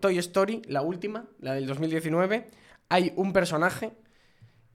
Toy 0.00 0.18
Story, 0.18 0.62
la 0.66 0.82
última, 0.82 1.26
la 1.38 1.54
del 1.54 1.66
2019, 1.66 2.48
hay 2.88 3.12
un 3.16 3.32
personaje 3.32 3.92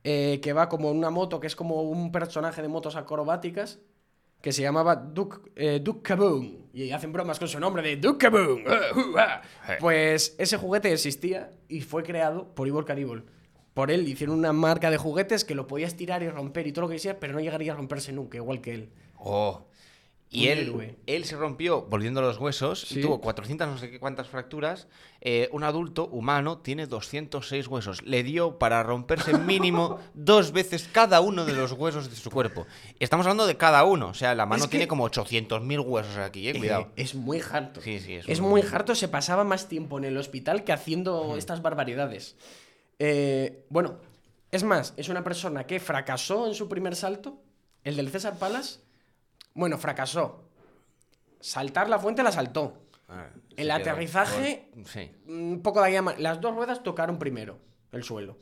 eh, 0.04 0.40
que 0.42 0.54
va 0.54 0.70
como 0.70 0.92
en 0.92 0.98
una 0.98 1.10
moto, 1.10 1.40
que 1.40 1.48
es 1.48 1.56
como 1.56 1.82
un 1.82 2.12
personaje 2.12 2.62
de 2.62 2.68
motos 2.68 2.96
acrobáticas, 2.96 3.80
que 4.46 4.54
se 4.54 4.62
llamaba 4.62 4.96
Duke, 4.96 5.38
eh, 5.56 5.80
Duke 5.82 6.04
Kaboom. 6.04 6.68
Y 6.72 6.92
hacen 6.92 7.12
bromas 7.12 7.40
con 7.40 7.48
su 7.48 7.60
nombre 7.60 7.82
de 7.82 7.98
Duke 7.98 8.30
Kaboom. 8.30 8.62
Uh, 8.64 9.00
uh, 9.00 9.18
ah. 9.18 9.42
Pues 9.80 10.36
ese 10.38 10.58
juguete 10.58 10.94
existía 10.94 11.50
y 11.68 11.82
fue 11.82 12.04
creado 12.04 12.54
por 12.54 12.68
Evil 12.68 12.86
Cannibal. 12.86 13.24
Por 13.74 13.90
él 13.90 14.08
hicieron 14.08 14.38
una 14.38 14.54
marca 14.54 14.92
de 14.92 14.98
juguetes 14.98 15.46
que 15.46 15.56
lo 15.56 15.66
podías 15.66 15.96
tirar 15.96 16.22
y 16.22 16.30
romper 16.30 16.68
y 16.68 16.74
todo 16.74 16.84
lo 16.84 16.90
que 16.90 16.98
quisieras, 16.98 17.18
pero 17.20 17.34
no 17.34 17.40
llegaría 17.40 17.74
a 17.74 17.76
romperse 17.76 18.12
nunca, 18.12 18.38
igual 18.38 18.62
que 18.62 18.76
él. 18.76 18.90
Oh. 19.18 19.66
Y 20.38 20.48
él, 20.50 20.60
héroe. 20.60 20.96
él 21.08 21.26
se 21.26 21.36
rompió 21.36 21.84
volviendo 21.84 22.22
los 22.22 22.38
huesos 22.38 22.82
Sí. 22.82 23.00
y 23.00 23.02
tuvo 23.02 23.22
400 23.22 23.68
no 23.68 23.78
sé 23.78 23.90
qué 23.92 24.00
cuántas 24.00 24.28
fracturas. 24.28 24.88
Eh, 25.22 25.50
un 25.52 25.64
adulto 25.64 26.08
humano 26.08 26.60
tiene 26.60 26.86
206 26.88 27.68
huesos. 27.68 28.04
Le 28.04 28.22
dio 28.24 28.60
para 28.60 28.84
romperse 28.84 29.34
mínimo 29.38 30.00
dos 30.14 30.52
veces 30.52 30.88
cada 30.92 31.22
uno 31.22 31.46
de 31.46 31.54
los 31.54 31.72
huesos 31.72 32.10
de 32.10 32.16
su 32.16 32.30
cuerpo. 32.30 32.68
Estamos 33.00 33.26
hablando 33.26 33.48
de 33.48 33.58
cada 33.58 33.84
uno. 33.86 34.10
O 34.10 34.14
sea, 34.14 34.36
la 34.36 34.46
mano 34.46 34.64
Es 34.64 34.68
que- 34.70 34.78
tiene 34.78 34.88
como 34.88 35.04
800.000 35.10 35.80
huesos 35.80 36.18
aquí, 36.18 36.50
eh. 36.50 36.58
Cuidado. 36.58 36.84
Eh, 36.96 37.04
es 37.04 37.16
muy 37.16 37.42
harto. 37.52 37.82
Sí, 37.82 38.00
sí, 38.00 38.16
es 38.16 38.28
es 38.30 38.40
muy 38.42 38.62
harto. 38.62 38.94
Se 38.96 39.08
pasaba 39.08 39.44
más 39.44 39.68
tiempo 39.68 39.98
en 39.98 40.06
el 40.06 40.18
hospital 40.18 40.64
que 40.64 40.74
haciendo 40.74 41.38
estas 41.38 41.62
barbaridades. 41.62 42.36
Bueno, 43.70 43.98
es 44.52 44.64
más, 44.64 44.94
es 44.98 45.10
una 45.10 45.24
persona 45.24 45.66
que 45.66 45.80
fracasó 45.80 46.48
en 46.48 46.54
su 46.56 46.70
primer 46.70 46.96
salto, 46.96 47.42
el 47.84 47.96
del 47.98 48.10
César 48.10 48.38
Palas. 48.40 48.80
Bueno, 49.56 49.78
fracasó. 49.80 50.44
Saltar 51.40 51.90
la 51.90 51.98
fuente 52.00 52.22
la 52.24 52.32
saltó. 52.32 52.82
Ah, 53.08 53.30
El 53.56 53.72
aterrizaje- 53.72 54.70
por- 54.74 54.88
Sí. 54.88 55.12
Un 55.28 55.62
poco 55.64 55.82
de 55.82 55.92
llama. 55.92 56.14
Las 56.18 56.42
dos 56.42 56.54
ruedas 56.56 56.84
tocaron 56.84 57.18
primero 57.18 57.58
el 57.92 58.04
suelo. 58.04 58.38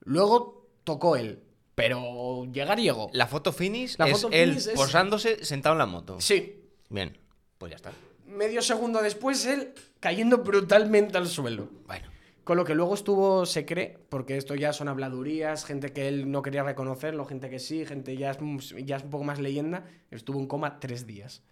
Luego 0.00 0.68
tocó 0.84 1.16
él. 1.16 1.42
Pero 1.74 2.46
llegar 2.52 2.78
llegó. 2.78 3.10
La 3.12 3.26
foto 3.26 3.52
finish 3.52 3.96
La 3.98 4.06
es 4.06 4.12
foto 4.22 4.32
él 4.32 4.50
finish 4.50 4.68
es- 4.68 4.74
posándose 4.74 5.44
sentado 5.44 5.74
en 5.74 5.78
la 5.78 5.86
moto. 5.86 6.20
Sí, 6.20 6.62
Bien, 6.88 7.18
pues 7.58 7.70
ya 7.70 7.76
está. 7.76 7.92
medio 8.26 8.62
segundo 8.62 9.02
después 9.02 9.44
él 9.46 9.74
cayendo 10.00 10.38
brutalmente 10.38 11.18
al 11.18 11.26
suelo. 11.26 11.68
Bueno. 11.86 12.08
Con 12.46 12.56
lo 12.56 12.64
que 12.64 12.76
luego 12.76 12.94
estuvo, 12.94 13.44
se 13.44 13.66
cree, 13.66 13.98
porque 14.08 14.36
esto 14.36 14.54
ya 14.54 14.72
son 14.72 14.86
habladurías, 14.86 15.64
gente 15.64 15.92
que 15.92 16.06
él 16.06 16.30
no 16.30 16.42
quería 16.42 16.62
reconocerlo, 16.62 17.24
gente 17.24 17.50
que 17.50 17.58
sí, 17.58 17.84
gente 17.84 18.16
ya 18.16 18.30
es, 18.30 18.38
ya 18.84 18.98
es 18.98 19.02
un 19.02 19.10
poco 19.10 19.24
más 19.24 19.40
leyenda, 19.40 19.84
estuvo 20.12 20.38
en 20.38 20.46
coma 20.46 20.78
tres 20.78 21.08
días. 21.08 21.42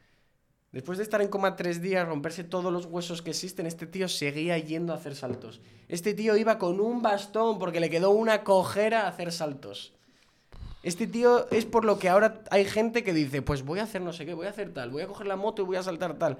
Después 0.71 0.99
de 0.99 1.03
estar 1.03 1.21
en 1.21 1.27
coma 1.27 1.57
tres 1.57 1.83
días, 1.83 2.07
romperse 2.07 2.45
todos 2.45 2.73
los 2.73 2.87
huesos 2.87 3.23
que 3.23 3.31
existen, 3.31 3.67
este 3.67 3.89
tío 3.89 4.07
seguía 4.07 4.57
yendo 4.57 4.93
a 4.93 4.97
hacer 4.97 5.17
saltos. 5.17 5.61
Este 5.89 6.15
tío 6.15 6.37
iba 6.37 6.59
con 6.59 6.79
un 6.79 7.03
bastón 7.03 7.59
porque 7.59 7.81
le 7.81 7.91
quedó 7.91 8.11
una 8.13 8.45
cojera 8.45 9.03
a 9.03 9.09
hacer 9.09 9.33
saltos. 9.33 9.95
Este 10.85 11.09
tío 11.09 11.51
es 11.51 11.65
por 11.65 11.85
lo 11.85 11.99
que 11.99 12.09
ahora 12.09 12.45
hay 12.53 12.67
gente 12.67 13.03
que 13.03 13.13
dice, 13.13 13.43
pues 13.43 13.65
voy 13.65 13.81
a 13.81 13.83
hacer 13.83 14.01
no 14.01 14.13
sé 14.13 14.27
qué, 14.27 14.35
voy 14.35 14.47
a 14.47 14.51
hacer 14.51 14.73
tal, 14.73 14.91
voy 14.91 15.03
a 15.03 15.09
coger 15.09 15.27
la 15.27 15.35
moto 15.35 15.63
y 15.63 15.65
voy 15.65 15.77
a 15.77 15.83
saltar 15.83 16.19
tal. 16.19 16.39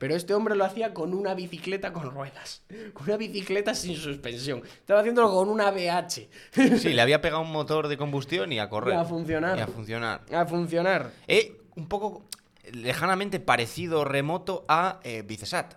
Pero 0.00 0.16
este 0.16 0.32
hombre 0.32 0.56
lo 0.56 0.64
hacía 0.64 0.94
con 0.94 1.12
una 1.12 1.34
bicicleta 1.34 1.92
con 1.92 2.10
ruedas, 2.10 2.62
con 2.94 3.06
una 3.06 3.18
bicicleta 3.18 3.74
sin 3.74 3.94
suspensión. 3.96 4.62
Estaba 4.64 5.00
haciéndolo 5.00 5.30
con 5.30 5.50
una 5.50 5.70
BH. 5.70 6.78
Sí, 6.78 6.88
le 6.94 7.02
había 7.02 7.20
pegado 7.20 7.42
un 7.42 7.52
motor 7.52 7.86
de 7.86 7.98
combustión 7.98 8.50
y 8.50 8.58
a 8.58 8.70
correr. 8.70 8.94
Y 8.94 8.96
a 8.96 9.04
funcionar. 9.04 9.58
Y 9.58 9.60
a 9.60 9.66
funcionar. 9.66 10.22
A 10.32 10.46
funcionar. 10.46 11.12
Eh, 11.28 11.60
un 11.76 11.86
poco 11.86 12.24
lejanamente 12.72 13.40
parecido 13.40 14.06
remoto 14.06 14.64
a 14.68 15.00
eh, 15.04 15.22
Vicesat. 15.22 15.74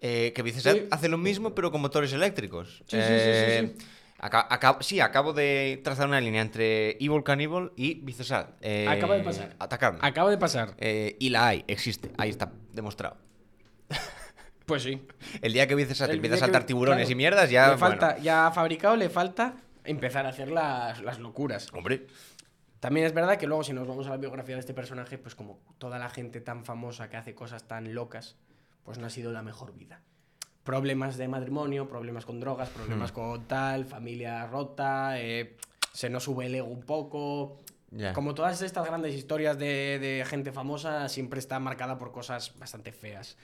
Eh, 0.00 0.32
que 0.32 0.42
Vicesat 0.42 0.76
Sí. 0.76 0.86
hace 0.92 1.08
lo 1.08 1.18
mismo 1.18 1.52
pero 1.52 1.72
con 1.72 1.80
motores 1.80 2.12
eléctricos. 2.12 2.84
Sí, 2.86 2.98
sí, 2.98 3.02
sí, 3.02 3.32
sí, 3.34 3.66
sí. 3.66 4.76
sí, 4.82 5.00
acabo 5.00 5.32
de 5.32 5.80
trazar 5.82 6.06
una 6.06 6.20
línea 6.20 6.40
entre 6.42 6.92
Evil 7.04 7.24
Cannibal 7.24 7.72
y 7.74 7.94
Vicesat. 7.94 8.50
Eh, 8.60 8.86
Acaba 8.88 9.16
de 9.16 9.24
pasar. 9.24 9.56
Atacadme. 9.58 9.98
Acaba 10.02 10.30
de 10.30 10.38
pasar. 10.38 10.76
Y 10.78 11.30
la 11.30 11.48
hay, 11.48 11.64
existe, 11.66 12.12
ahí 12.16 12.30
está, 12.30 12.52
demostrado. 12.72 13.16
Pues 14.70 14.84
sí. 14.84 15.02
El 15.42 15.52
día 15.52 15.66
que 15.66 15.74
Vicesat 15.74 16.10
El 16.10 16.16
empieza 16.16 16.34
a 16.34 16.36
día 16.36 16.40
que- 16.46 16.52
saltar 16.52 16.64
tiburones 16.64 17.02
claro, 17.06 17.12
y 17.12 17.14
mierdas, 17.16 17.50
ya. 17.50 17.70
Le 17.72 17.76
falta, 17.76 18.06
bueno. 18.10 18.22
ya 18.22 18.46
ha 18.46 18.52
fabricado, 18.52 18.94
le 18.94 19.08
falta 19.10 19.54
empezar 19.84 20.26
a 20.26 20.28
hacer 20.28 20.50
las, 20.52 21.00
las 21.02 21.18
locuras. 21.18 21.72
Hombre. 21.72 22.06
También 22.78 23.04
es 23.04 23.12
verdad 23.12 23.36
que 23.36 23.46
luego, 23.48 23.64
si 23.64 23.72
nos 23.72 23.88
vamos 23.88 24.06
a 24.06 24.10
la 24.10 24.16
biografía 24.16 24.54
de 24.54 24.60
este 24.60 24.72
personaje, 24.72 25.18
pues 25.18 25.34
como 25.34 25.58
toda 25.78 25.98
la 25.98 26.08
gente 26.08 26.40
tan 26.40 26.64
famosa 26.64 27.10
que 27.10 27.16
hace 27.16 27.34
cosas 27.34 27.64
tan 27.64 27.94
locas, 27.94 28.36
pues 28.84 28.96
no 28.98 29.06
ha 29.06 29.10
sido 29.10 29.32
la 29.32 29.42
mejor 29.42 29.74
vida. 29.74 30.00
Problemas 30.62 31.16
de 31.16 31.26
matrimonio, 31.26 31.88
problemas 31.88 32.24
con 32.24 32.38
drogas, 32.38 32.68
problemas 32.68 33.10
con 33.12 33.48
tal, 33.48 33.86
familia 33.86 34.46
rota, 34.46 35.18
eh, 35.20 35.56
se 35.92 36.08
nos 36.10 36.22
sube 36.24 36.46
el 36.46 36.54
ego 36.54 36.68
un 36.68 36.82
poco. 36.82 37.60
Como 38.14 38.34
todas 38.34 38.62
estas 38.62 38.86
grandes 38.86 39.14
historias 39.16 39.58
de, 39.58 39.98
de 39.98 40.24
gente 40.24 40.52
famosa, 40.52 41.08
siempre 41.08 41.40
está 41.40 41.58
marcada 41.58 41.98
por 41.98 42.12
cosas 42.12 42.56
bastante 42.56 42.92
feas. 42.92 43.36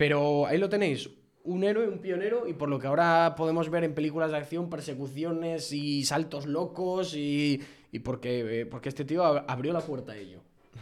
Pero 0.00 0.46
ahí 0.46 0.56
lo 0.56 0.70
tenéis, 0.70 1.10
un 1.44 1.62
héroe, 1.62 1.86
un 1.86 1.98
pionero, 1.98 2.48
y 2.48 2.54
por 2.54 2.70
lo 2.70 2.78
que 2.78 2.86
ahora 2.86 3.34
podemos 3.36 3.68
ver 3.68 3.84
en 3.84 3.92
películas 3.94 4.30
de 4.30 4.38
acción, 4.38 4.70
persecuciones 4.70 5.72
y 5.72 6.04
saltos 6.06 6.46
locos 6.46 7.14
y, 7.14 7.60
y 7.92 7.98
porque, 7.98 8.62
eh, 8.62 8.66
porque 8.66 8.88
este 8.88 9.04
tío 9.04 9.22
ab- 9.24 9.44
abrió 9.46 9.74
la 9.74 9.80
puerta 9.82 10.12
a 10.12 10.16
ello. 10.16 10.40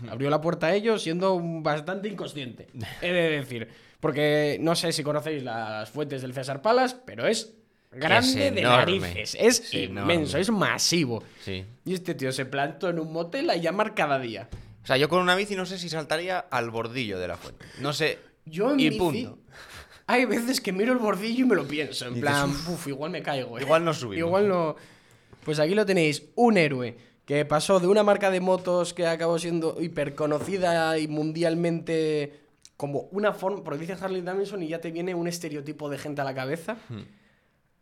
Abrió 0.09 0.31
la 0.31 0.41
puerta 0.41 0.69
a 0.69 0.75
ello 0.77 0.97
siendo 1.01 1.41
bastante 1.43 2.09
inconsciente. 2.09 2.69
He 3.03 3.13
de 3.13 3.31
decir. 3.41 3.67
Porque 3.99 4.59
no 4.61 4.77
sé 4.77 4.93
si 4.93 5.03
conocéis 5.03 5.43
las 5.43 5.91
fuentes 5.91 6.23
del 6.23 6.33
César 6.33 6.63
Palas, 6.63 6.95
pero 6.95 7.27
es 7.27 7.55
grande 7.91 8.53
de 8.53 8.63
narices. 8.63 9.35
Es, 9.41 9.61
Es 9.61 9.75
inmenso, 9.75 10.37
enorme. 10.37 10.41
es 10.41 10.51
masivo. 10.51 11.25
Sí. 11.41 11.65
Y 11.85 11.95
este 11.95 12.15
tío 12.15 12.31
se 12.31 12.47
plantó 12.47 12.89
en 12.91 13.01
un 13.01 13.13
motel 13.13 13.51
a 13.51 13.57
llamar 13.57 13.97
cada 13.97 14.21
día. 14.21 14.49
O 14.85 14.87
sea, 14.87 14.97
yo 14.97 15.09
con 15.09 15.21
una 15.21 15.35
bici 15.35 15.57
no 15.57 15.67
sé 15.67 15.79
si 15.79 15.89
saltaría 15.89 16.39
al 16.39 16.71
bordillo 16.71 17.19
de 17.19 17.27
la 17.29 17.37
fuente. 17.37 17.65
No 17.81 17.93
sé. 17.93 18.19
Yo 18.51 18.73
en 18.73 18.81
y 18.81 18.89
bici, 18.91 18.99
punto. 18.99 19.39
Hay 20.07 20.25
veces 20.25 20.61
que 20.61 20.73
miro 20.73 20.93
el 20.93 20.99
bordillo 20.99 21.45
y 21.45 21.49
me 21.49 21.55
lo 21.55 21.67
pienso. 21.69 22.07
En 22.07 22.21
plan, 22.21 22.49
"Uf, 22.51 22.69
"Uf, 22.71 22.87
igual 22.89 23.11
me 23.11 23.23
caigo. 23.23 23.59
eh". 23.59 23.63
igual 23.63 23.85
no 23.85 23.93
subimos. 23.93 24.27
Igual 24.27 24.49
no. 24.49 24.77
Pues 25.45 25.59
aquí 25.59 25.75
lo 25.75 25.85
tenéis, 25.87 26.25
un 26.35 26.57
héroe 26.57 26.97
que 27.25 27.45
pasó 27.45 27.79
de 27.79 27.87
una 27.89 28.03
marca 28.03 28.31
de 28.31 28.41
motos 28.41 28.95
que 28.95 29.07
acabó 29.07 29.39
siendo 29.39 29.77
hiperconocida 29.81 30.99
y 30.99 31.09
mundialmente 31.09 32.41
como 32.77 33.01
una 33.11 33.33
forma, 33.33 33.63
porque 33.65 33.81
dices 33.81 34.01
Harley 34.03 34.23
Davidson 34.23 34.63
y 34.63 34.69
ya 34.69 34.81
te 34.81 34.91
viene 34.91 35.15
un 35.15 35.27
estereotipo 35.29 35.89
de 35.91 35.99
gente 35.99 36.21
a 36.21 36.25
la 36.25 36.35
cabeza, 36.35 36.77
Hmm. 36.89 37.01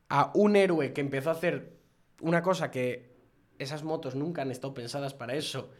a 0.09 0.31
un 0.35 0.57
héroe 0.57 0.93
que 0.93 1.01
empezó 1.01 1.31
a 1.31 1.35
hacer 1.35 1.77
una 2.21 2.43
cosa 2.43 2.71
que 2.71 3.15
esas 3.59 3.85
motos 3.85 4.15
nunca 4.15 4.43
han 4.43 4.51
estado 4.51 4.75
pensadas 4.75 5.15
para 5.15 5.35
eso, 5.35 5.71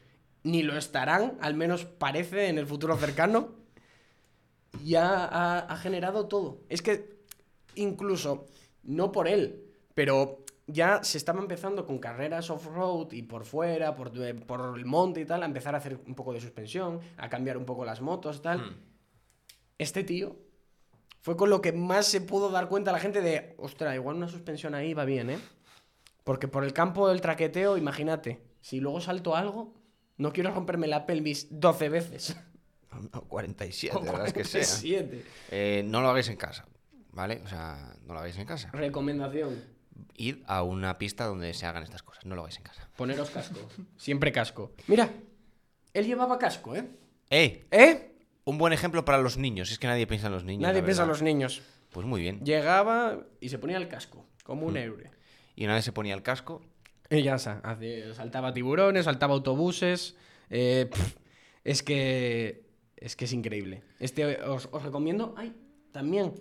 ni 0.43 0.63
lo 0.63 0.77
estarán, 0.77 1.37
al 1.41 1.55
menos 1.55 1.85
parece 1.87 2.49
en 2.49 2.59
el 2.59 2.67
futuro 2.67 2.97
cercano, 2.97 3.55
y 4.85 4.95
ha, 4.97 5.79
generado 5.81 6.27
todo. 6.27 6.61
Es 6.69 6.83
que 6.83 7.17
incluso, 7.75 8.47
no 8.83 9.13
por 9.13 9.29
él, 9.29 9.65
pero 9.95 10.45
ya 10.67 11.03
se 11.05 11.19
estaba 11.19 11.41
empezando 11.41 11.87
con 11.87 11.99
carreras 11.99 12.51
off-road 12.51 13.13
y 13.13 13.23
por 13.23 13.45
fuera, 13.45 13.95
por, 13.95 14.13
eh, 14.23 14.35
por 14.35 14.77
el 14.79 14.85
monte 14.85 15.21
y 15.21 15.25
tal, 15.25 15.43
a 15.43 15.47
empezar 15.47 15.75
a 15.75 15.79
hacer 15.79 16.01
un 16.07 16.15
poco 16.15 16.33
de 16.33 16.41
suspensión, 16.41 17.01
a 17.17 17.29
cambiar 17.29 17.57
un 17.57 17.65
poco 17.65 17.85
las 17.85 18.01
motos 18.01 18.39
y 18.39 18.41
tal. 18.41 18.59
Hmm. 18.59 18.77
Este 19.79 20.05
tío 20.05 20.37
fue 21.21 21.37
con 21.37 21.51
lo 21.51 21.61
que 21.61 21.73
más 21.73 22.07
se 22.07 22.21
pudo 22.21 22.51
dar 22.51 22.69
cuenta 22.69 22.93
la 22.93 23.01
gente 23.01 23.21
de, 23.21 23.55
ostras, 23.59 23.95
igual 23.95 24.17
una 24.17 24.29
suspensión 24.29 24.75
ahí 24.75 24.95
va 24.95 25.05
bien, 25.05 25.31
¿eh? 25.31 25.39
Porque 26.25 26.49
por 26.49 26.65
el 26.65 26.73
campo 26.73 27.09
del 27.09 27.21
traqueteo, 27.21 27.77
imagínate, 27.77 28.43
si 28.61 28.81
luego 28.81 29.01
salto 29.01 29.37
algo, 29.37 29.75
no 30.17 30.33
quiero 30.33 30.51
romperme 30.51 30.87
la 30.87 31.07
pelvis 31.07 31.49
12 31.51 31.89
veces. 31.89 32.37
O 33.13 33.21
47, 33.23 33.97
O 33.97 34.01
de 34.01 34.11
verdad 34.11 34.27
es 34.27 34.33
que 34.33 34.45
sea. 34.45 34.61
47. 34.63 35.25
Eh, 35.51 35.83
no 35.87 36.01
lo 36.01 36.09
hagáis 36.09 36.29
en 36.29 36.37
casa, 36.37 36.67
¿vale? 37.13 37.41
O 37.45 37.49
sea, 37.49 37.95
no 38.05 38.15
lo 38.15 38.21
hagáis 38.21 38.37
en 38.39 38.47
casa. 38.47 38.71
Recomendación, 38.73 39.63
Id 40.15 40.37
a 40.47 40.63
una 40.63 40.99
pista 40.99 41.25
donde 41.27 41.53
se 41.55 41.67
hagan 41.67 41.83
estas 41.83 42.03
cosas. 42.03 42.25
No 42.27 42.35
lo 42.35 42.43
hagáis 42.43 42.57
en 42.59 42.65
casa. 42.65 42.89
poneros 42.97 43.31
casco. 43.31 43.59
Siempre 43.97 44.33
casco. 44.33 44.73
Mira, 44.87 45.11
él 45.95 46.07
llevaba 46.07 46.39
casco, 46.39 46.75
¿eh? 46.77 46.87
¡Eh! 47.31 47.65
¿Eh? 47.71 48.13
Un 48.45 48.59
buen 48.59 48.73
ejemplo 48.73 49.05
para 49.05 49.19
los 49.19 49.37
niños. 49.39 49.71
Es 49.73 49.79
que 49.79 49.87
nadie 49.87 50.07
piensa 50.07 50.27
en 50.29 50.33
los 50.35 50.45
niños. 50.45 50.63
Nadie 50.63 50.83
piensa 50.83 51.03
en 51.03 51.09
los 51.09 51.23
niños. 51.23 51.63
Pues 51.91 52.07
muy 52.07 52.21
bien. 52.21 52.45
Llegaba 52.45 53.25
y 53.41 53.49
se 53.49 53.59
ponía 53.59 53.77
el 53.79 53.89
casco, 53.89 54.27
como 54.45 54.67
un 54.67 54.77
héroe. 54.77 55.11
Y 55.57 55.65
una 55.65 55.75
vez 55.75 55.85
se 55.85 55.93
ponía 55.93 56.15
el 56.15 56.23
casco. 56.23 56.63
Y 57.09 57.23
ya 57.23 57.39
saltaba 57.39 58.53
tiburones, 58.53 59.07
saltaba 59.07 59.35
autobuses. 59.35 60.17
eh, 60.51 60.91
es 61.65 61.83
que. 61.83 62.66
Es 62.97 63.17
que 63.17 63.27
es 63.27 63.33
increíble. 63.33 63.83
Este 64.01 64.43
os, 64.43 64.69
os 64.73 64.83
recomiendo. 64.83 65.35
Ay, 65.37 65.55
también. 65.93 66.35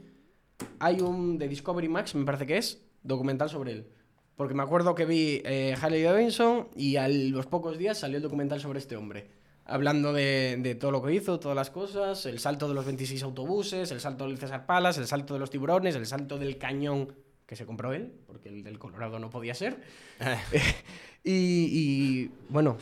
Hay 0.80 1.02
un 1.02 1.38
de 1.38 1.48
Discovery 1.48 1.90
Max, 1.90 2.16
me 2.16 2.26
parece 2.26 2.46
que 2.46 2.58
es, 2.58 2.82
documental 3.04 3.50
sobre 3.50 3.74
él. 3.74 3.88
Porque 4.36 4.54
me 4.54 4.64
acuerdo 4.64 4.96
que 4.96 5.06
vi 5.06 5.42
eh, 5.46 5.76
Harley 5.80 6.04
Davidson 6.04 6.70
y 6.76 6.98
a 6.98 7.08
los 7.08 7.46
pocos 7.46 7.78
días 7.78 8.00
salió 8.00 8.18
el 8.18 8.24
documental 8.24 8.60
sobre 8.60 8.80
este 8.80 8.98
hombre. 8.98 9.30
Hablando 9.66 10.14
de, 10.14 10.58
de 10.62 10.76
todo 10.76 10.92
lo 10.92 11.02
que 11.02 11.14
hizo, 11.14 11.40
todas 11.40 11.56
las 11.56 11.72
cosas, 11.72 12.26
el 12.26 12.40
salto 12.40 12.68
de 12.68 12.76
los 12.76 12.86
26 12.86 13.24
autobuses, 13.24 13.92
el 13.92 14.00
salto 14.00 14.28
del 14.28 14.38
César 14.38 14.66
Palas, 14.66 14.98
el 14.98 15.08
salto 15.08 15.34
de 15.34 15.40
los 15.40 15.50
tiburones, 15.50 15.96
el 15.96 16.06
salto 16.06 16.38
del 16.38 16.58
cañón 16.58 17.14
que 17.46 17.56
se 17.56 17.66
compró 17.66 17.94
él, 17.94 18.14
porque 18.28 18.50
el 18.50 18.64
del 18.64 18.80
Colorado 18.80 19.20
no 19.20 19.30
podía 19.30 19.54
ser. 19.54 19.82
y, 21.24 21.32
y, 21.34 22.32
bueno. 22.50 22.78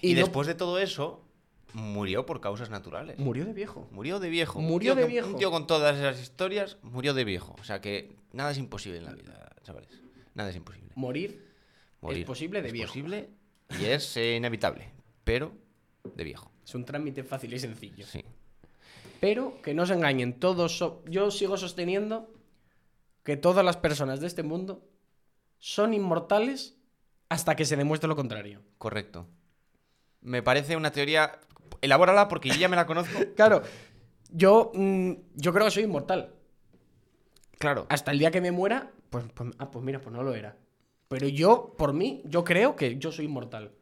Y, 0.00 0.14
después 0.14 0.46
de 0.46 0.54
todo 0.54 0.78
eso, 0.78 1.23
murió 1.74 2.24
por 2.24 2.40
causas 2.40 2.70
naturales. 2.70 3.18
Murió 3.18 3.44
de 3.44 3.52
viejo. 3.52 3.86
Murió 3.90 4.18
de 4.20 4.30
viejo. 4.30 4.60
Murió 4.60 4.94
de 4.94 5.06
viejo. 5.06 5.28
Un 5.28 5.36
tío 5.36 5.50
con 5.50 5.66
todas 5.66 5.96
esas 5.98 6.20
historias 6.20 6.78
murió 6.82 7.12
de 7.14 7.24
viejo. 7.24 7.54
O 7.60 7.64
sea 7.64 7.80
que 7.80 8.16
nada 8.32 8.50
es 8.52 8.58
imposible 8.58 8.98
en 8.98 9.04
la 9.04 9.12
vida, 9.12 9.54
chavales. 9.62 10.00
Nada 10.34 10.50
es 10.50 10.56
imposible. 10.56 10.92
Morir, 10.94 11.44
Morir 12.00 12.20
es 12.22 12.26
posible 12.26 12.62
de 12.62 12.68
es 12.68 12.72
viejo. 12.72 12.88
posible 12.88 13.28
y 13.78 13.84
es 13.86 14.16
eh, 14.16 14.36
inevitable. 14.36 14.90
Pero 15.24 15.52
de 16.14 16.24
viejo. 16.24 16.50
Es 16.64 16.74
un 16.74 16.84
trámite 16.84 17.22
fácil 17.24 17.52
y 17.52 17.58
sencillo. 17.58 18.06
Sí. 18.06 18.24
Pero 19.20 19.60
que 19.62 19.74
no 19.74 19.86
se 19.86 19.94
engañen, 19.94 20.38
todos 20.38 20.78
so- 20.78 21.02
yo 21.06 21.30
sigo 21.30 21.56
sosteniendo 21.56 22.30
que 23.22 23.36
todas 23.36 23.64
las 23.64 23.76
personas 23.76 24.20
de 24.20 24.26
este 24.26 24.42
mundo 24.42 24.86
son 25.58 25.94
inmortales 25.94 26.76
hasta 27.30 27.56
que 27.56 27.64
se 27.64 27.76
demuestre 27.76 28.08
lo 28.08 28.16
contrario. 28.16 28.60
Correcto. 28.78 29.26
Me 30.20 30.42
parece 30.42 30.76
una 30.76 30.90
teoría. 30.92 31.40
Elabórala 31.84 32.28
porque 32.28 32.48
yo 32.48 32.56
ya 32.56 32.68
me 32.68 32.76
la 32.76 32.86
conozco. 32.86 33.12
Claro, 33.36 33.62
yo, 34.30 34.72
mm, 34.74 35.12
yo 35.34 35.52
creo 35.52 35.64
que 35.66 35.70
soy 35.70 35.82
inmortal. 35.84 36.32
Claro. 37.58 37.86
Hasta 37.88 38.10
el 38.10 38.18
día 38.18 38.30
que 38.30 38.40
me 38.40 38.50
muera, 38.52 38.90
pues, 39.10 39.24
pues- 39.34 39.54
ah, 39.58 39.70
pues 39.70 39.84
mira, 39.84 40.00
pues 40.00 40.14
no 40.14 40.22
lo 40.22 40.34
era. 40.34 40.56
Pero 41.08 41.28
yo, 41.28 41.74
por 41.78 41.92
mí, 41.92 42.22
yo 42.24 42.42
creo 42.44 42.74
que 42.76 42.98
yo 42.98 43.12
soy 43.12 43.26
inmortal. 43.26 43.72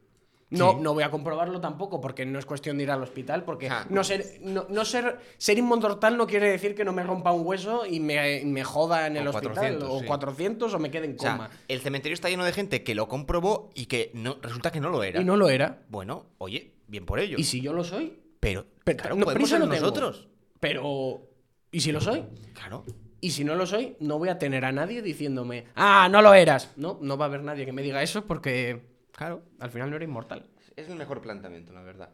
No, 0.51 0.73
Sí. 0.73 0.77
no 0.83 0.93
voy 0.93 1.03
a 1.03 1.11
comprobarlo 1.11 1.63
tampoco, 1.63 1.99
porque 2.03 2.27
no 2.27 2.39
es 2.39 2.45
cuestión 2.45 2.77
de 2.77 2.83
ir 2.83 2.91
al 2.91 3.03
hospital, 3.03 3.43
porque 3.45 3.71
Ja. 3.71 3.87
no 3.89 4.05
ser, 4.05 4.23
no, 4.43 4.67
no 4.69 4.85
ser, 4.85 5.19
ser 5.39 5.57
inmortal 5.57 6.19
no 6.19 6.27
quiere 6.27 6.51
decir 6.51 6.75
que 6.75 6.85
no 6.85 6.93
me 6.93 7.03
rompa 7.03 7.33
un 7.33 7.47
hueso 7.47 7.87
y 7.87 8.01
me, 8.01 8.43
me 8.45 8.63
joda 8.63 9.07
en 9.07 9.17
el 9.17 9.27
hospital, 9.29 9.55
400, 9.55 9.89
o 9.91 10.01
sí. 10.01 10.07
400 10.07 10.75
o 10.75 10.79
me 10.79 10.91
quede 10.91 11.07
en 11.07 11.17
O 11.19 11.19
sea, 11.23 11.33
coma. 11.33 11.51
el 11.69 11.81
cementerio 11.81 12.13
está 12.13 12.29
lleno 12.29 12.45
de 12.45 12.53
gente 12.53 12.83
que 12.85 12.95
lo 12.95 13.09
comprobó 13.09 13.71
y 13.75 13.87
que 13.87 14.11
no, 14.13 14.37
resulta 14.43 14.71
que 14.71 14.81
no 14.81 14.91
lo 14.91 15.03
era. 15.03 15.23
y 15.23 15.25
no 15.25 15.39
lo 15.39 15.49
era. 15.49 15.85
Bueno, 15.89 16.27
oye, 16.37 16.75
bien 16.87 17.05
por 17.07 17.19
ello. 17.21 17.37
Y 17.39 17.45
si 17.45 17.61
yo 17.61 17.73
lo 17.73 17.85
soy, 17.85 18.19
Pero, 18.41 18.67
pero 18.85 18.99
claro, 18.99 19.17
no, 19.17 19.25
podemos 19.25 19.49
ser 19.49 19.61
no 19.61 19.69
tengo. 19.69 19.81
nosotros. 19.81 20.29
Pero, 20.61 21.29
¿y 21.71 21.81
si 21.81 21.93
lo 21.93 22.01
soy? 22.01 22.25
Claro. 22.55 22.85
Y 23.21 23.31
si 23.31 23.45
no 23.45 23.55
lo 23.55 23.67
soy, 23.67 23.97
no 24.01 24.19
voy 24.19 24.29
a 24.31 24.39
tener 24.39 24.65
a 24.65 24.73
nadie 24.73 25.01
diciéndome, 25.03 25.67
ah, 25.77 26.09
no 26.11 26.23
lo 26.23 26.35
eras. 26.35 26.73
No, 26.77 26.99
no 27.01 27.17
va 27.17 27.27
a 27.27 27.29
haber 27.29 27.43
nadie 27.43 27.65
que 27.65 27.73
me 27.73 27.83
diga 27.83 28.03
eso 28.03 28.27
porque 28.27 28.83
Claro. 29.13 29.43
al 29.61 29.71
final 29.71 29.91
no 29.91 29.97
era 29.97 30.05
inmortal. 30.05 30.47
Es 30.75 30.89
el 30.89 30.97
mejor 30.97 31.21
planteamiento, 31.21 31.73
la 31.73 31.83
verdad. 31.83 32.11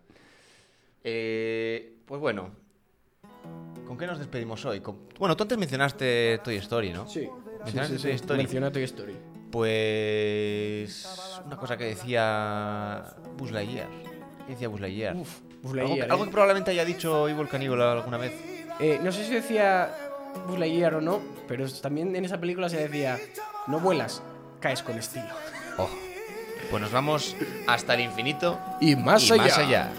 Eh, 1.04 1.96
pues 2.06 2.20
bueno. 2.20 2.50
¿Con 3.86 3.96
qué 3.96 4.06
nos 4.06 4.18
despedimos 4.18 4.64
hoy? 4.66 4.80
Con- 4.80 5.08
Bueno, 5.18 5.34
tú 5.36 5.44
antes 5.44 5.56
mencionaste 5.56 6.40
Toy 6.44 6.56
Story, 6.56 6.92
¿no? 6.92 7.08
Sí, 7.08 7.26
¿Mencionaste 7.64 7.98
Toy 7.98 8.10
Story? 8.12 8.38
Menciona 8.38 8.70
Toy 8.70 8.82
Story. 8.82 9.16
Pues. 9.50 11.06
Una 11.46 11.56
cosa 11.56 11.76
que 11.78 11.84
decía. 11.84 13.04
Buzz 13.36 13.50
Lightyear. 13.52 13.88
¿Qué 14.48 14.54
decía 14.54 14.68
Buzz 14.68 14.80
Lightyear? 14.80 15.14
Uf, 15.14 15.28
Buzz 15.62 15.72
algo, 15.72 15.86
Lightyear, 15.88 16.10
algo 16.10 16.22
¿eh? 16.24 16.26
que 16.26 16.32
probablemente 16.32 16.70
haya 16.70 16.86
dicho 16.86 17.28
Evil 17.28 17.46
Cannibal 17.48 17.82
alguna 17.82 18.16
vez. 18.16 18.32
Eh, 18.80 18.98
no 19.04 19.12
sé 19.12 19.26
si 19.26 19.34
decía 19.34 19.90
Buzz 20.46 20.58
Lightyear 20.58 20.94
o 20.94 21.00
no, 21.02 21.20
pero 21.46 21.70
también 21.70 22.16
en 22.16 22.24
esa 22.24 22.40
película 22.40 22.70
se 22.70 22.78
decía, 22.78 23.18
no 23.66 23.78
vuelas, 23.78 24.22
caes 24.58 24.82
con 24.82 24.96
estilo. 24.96 25.28
Oh. 25.76 25.90
Pues 26.70 26.80
nos 26.82 26.90
vamos 26.92 27.36
hasta 27.66 27.92
el 27.92 28.00
infinito 28.00 28.58
Y 28.80 28.96
más 28.96 29.28
y 29.28 29.32
allá. 29.34 29.42
más 29.42 29.58
allá. 29.58 29.92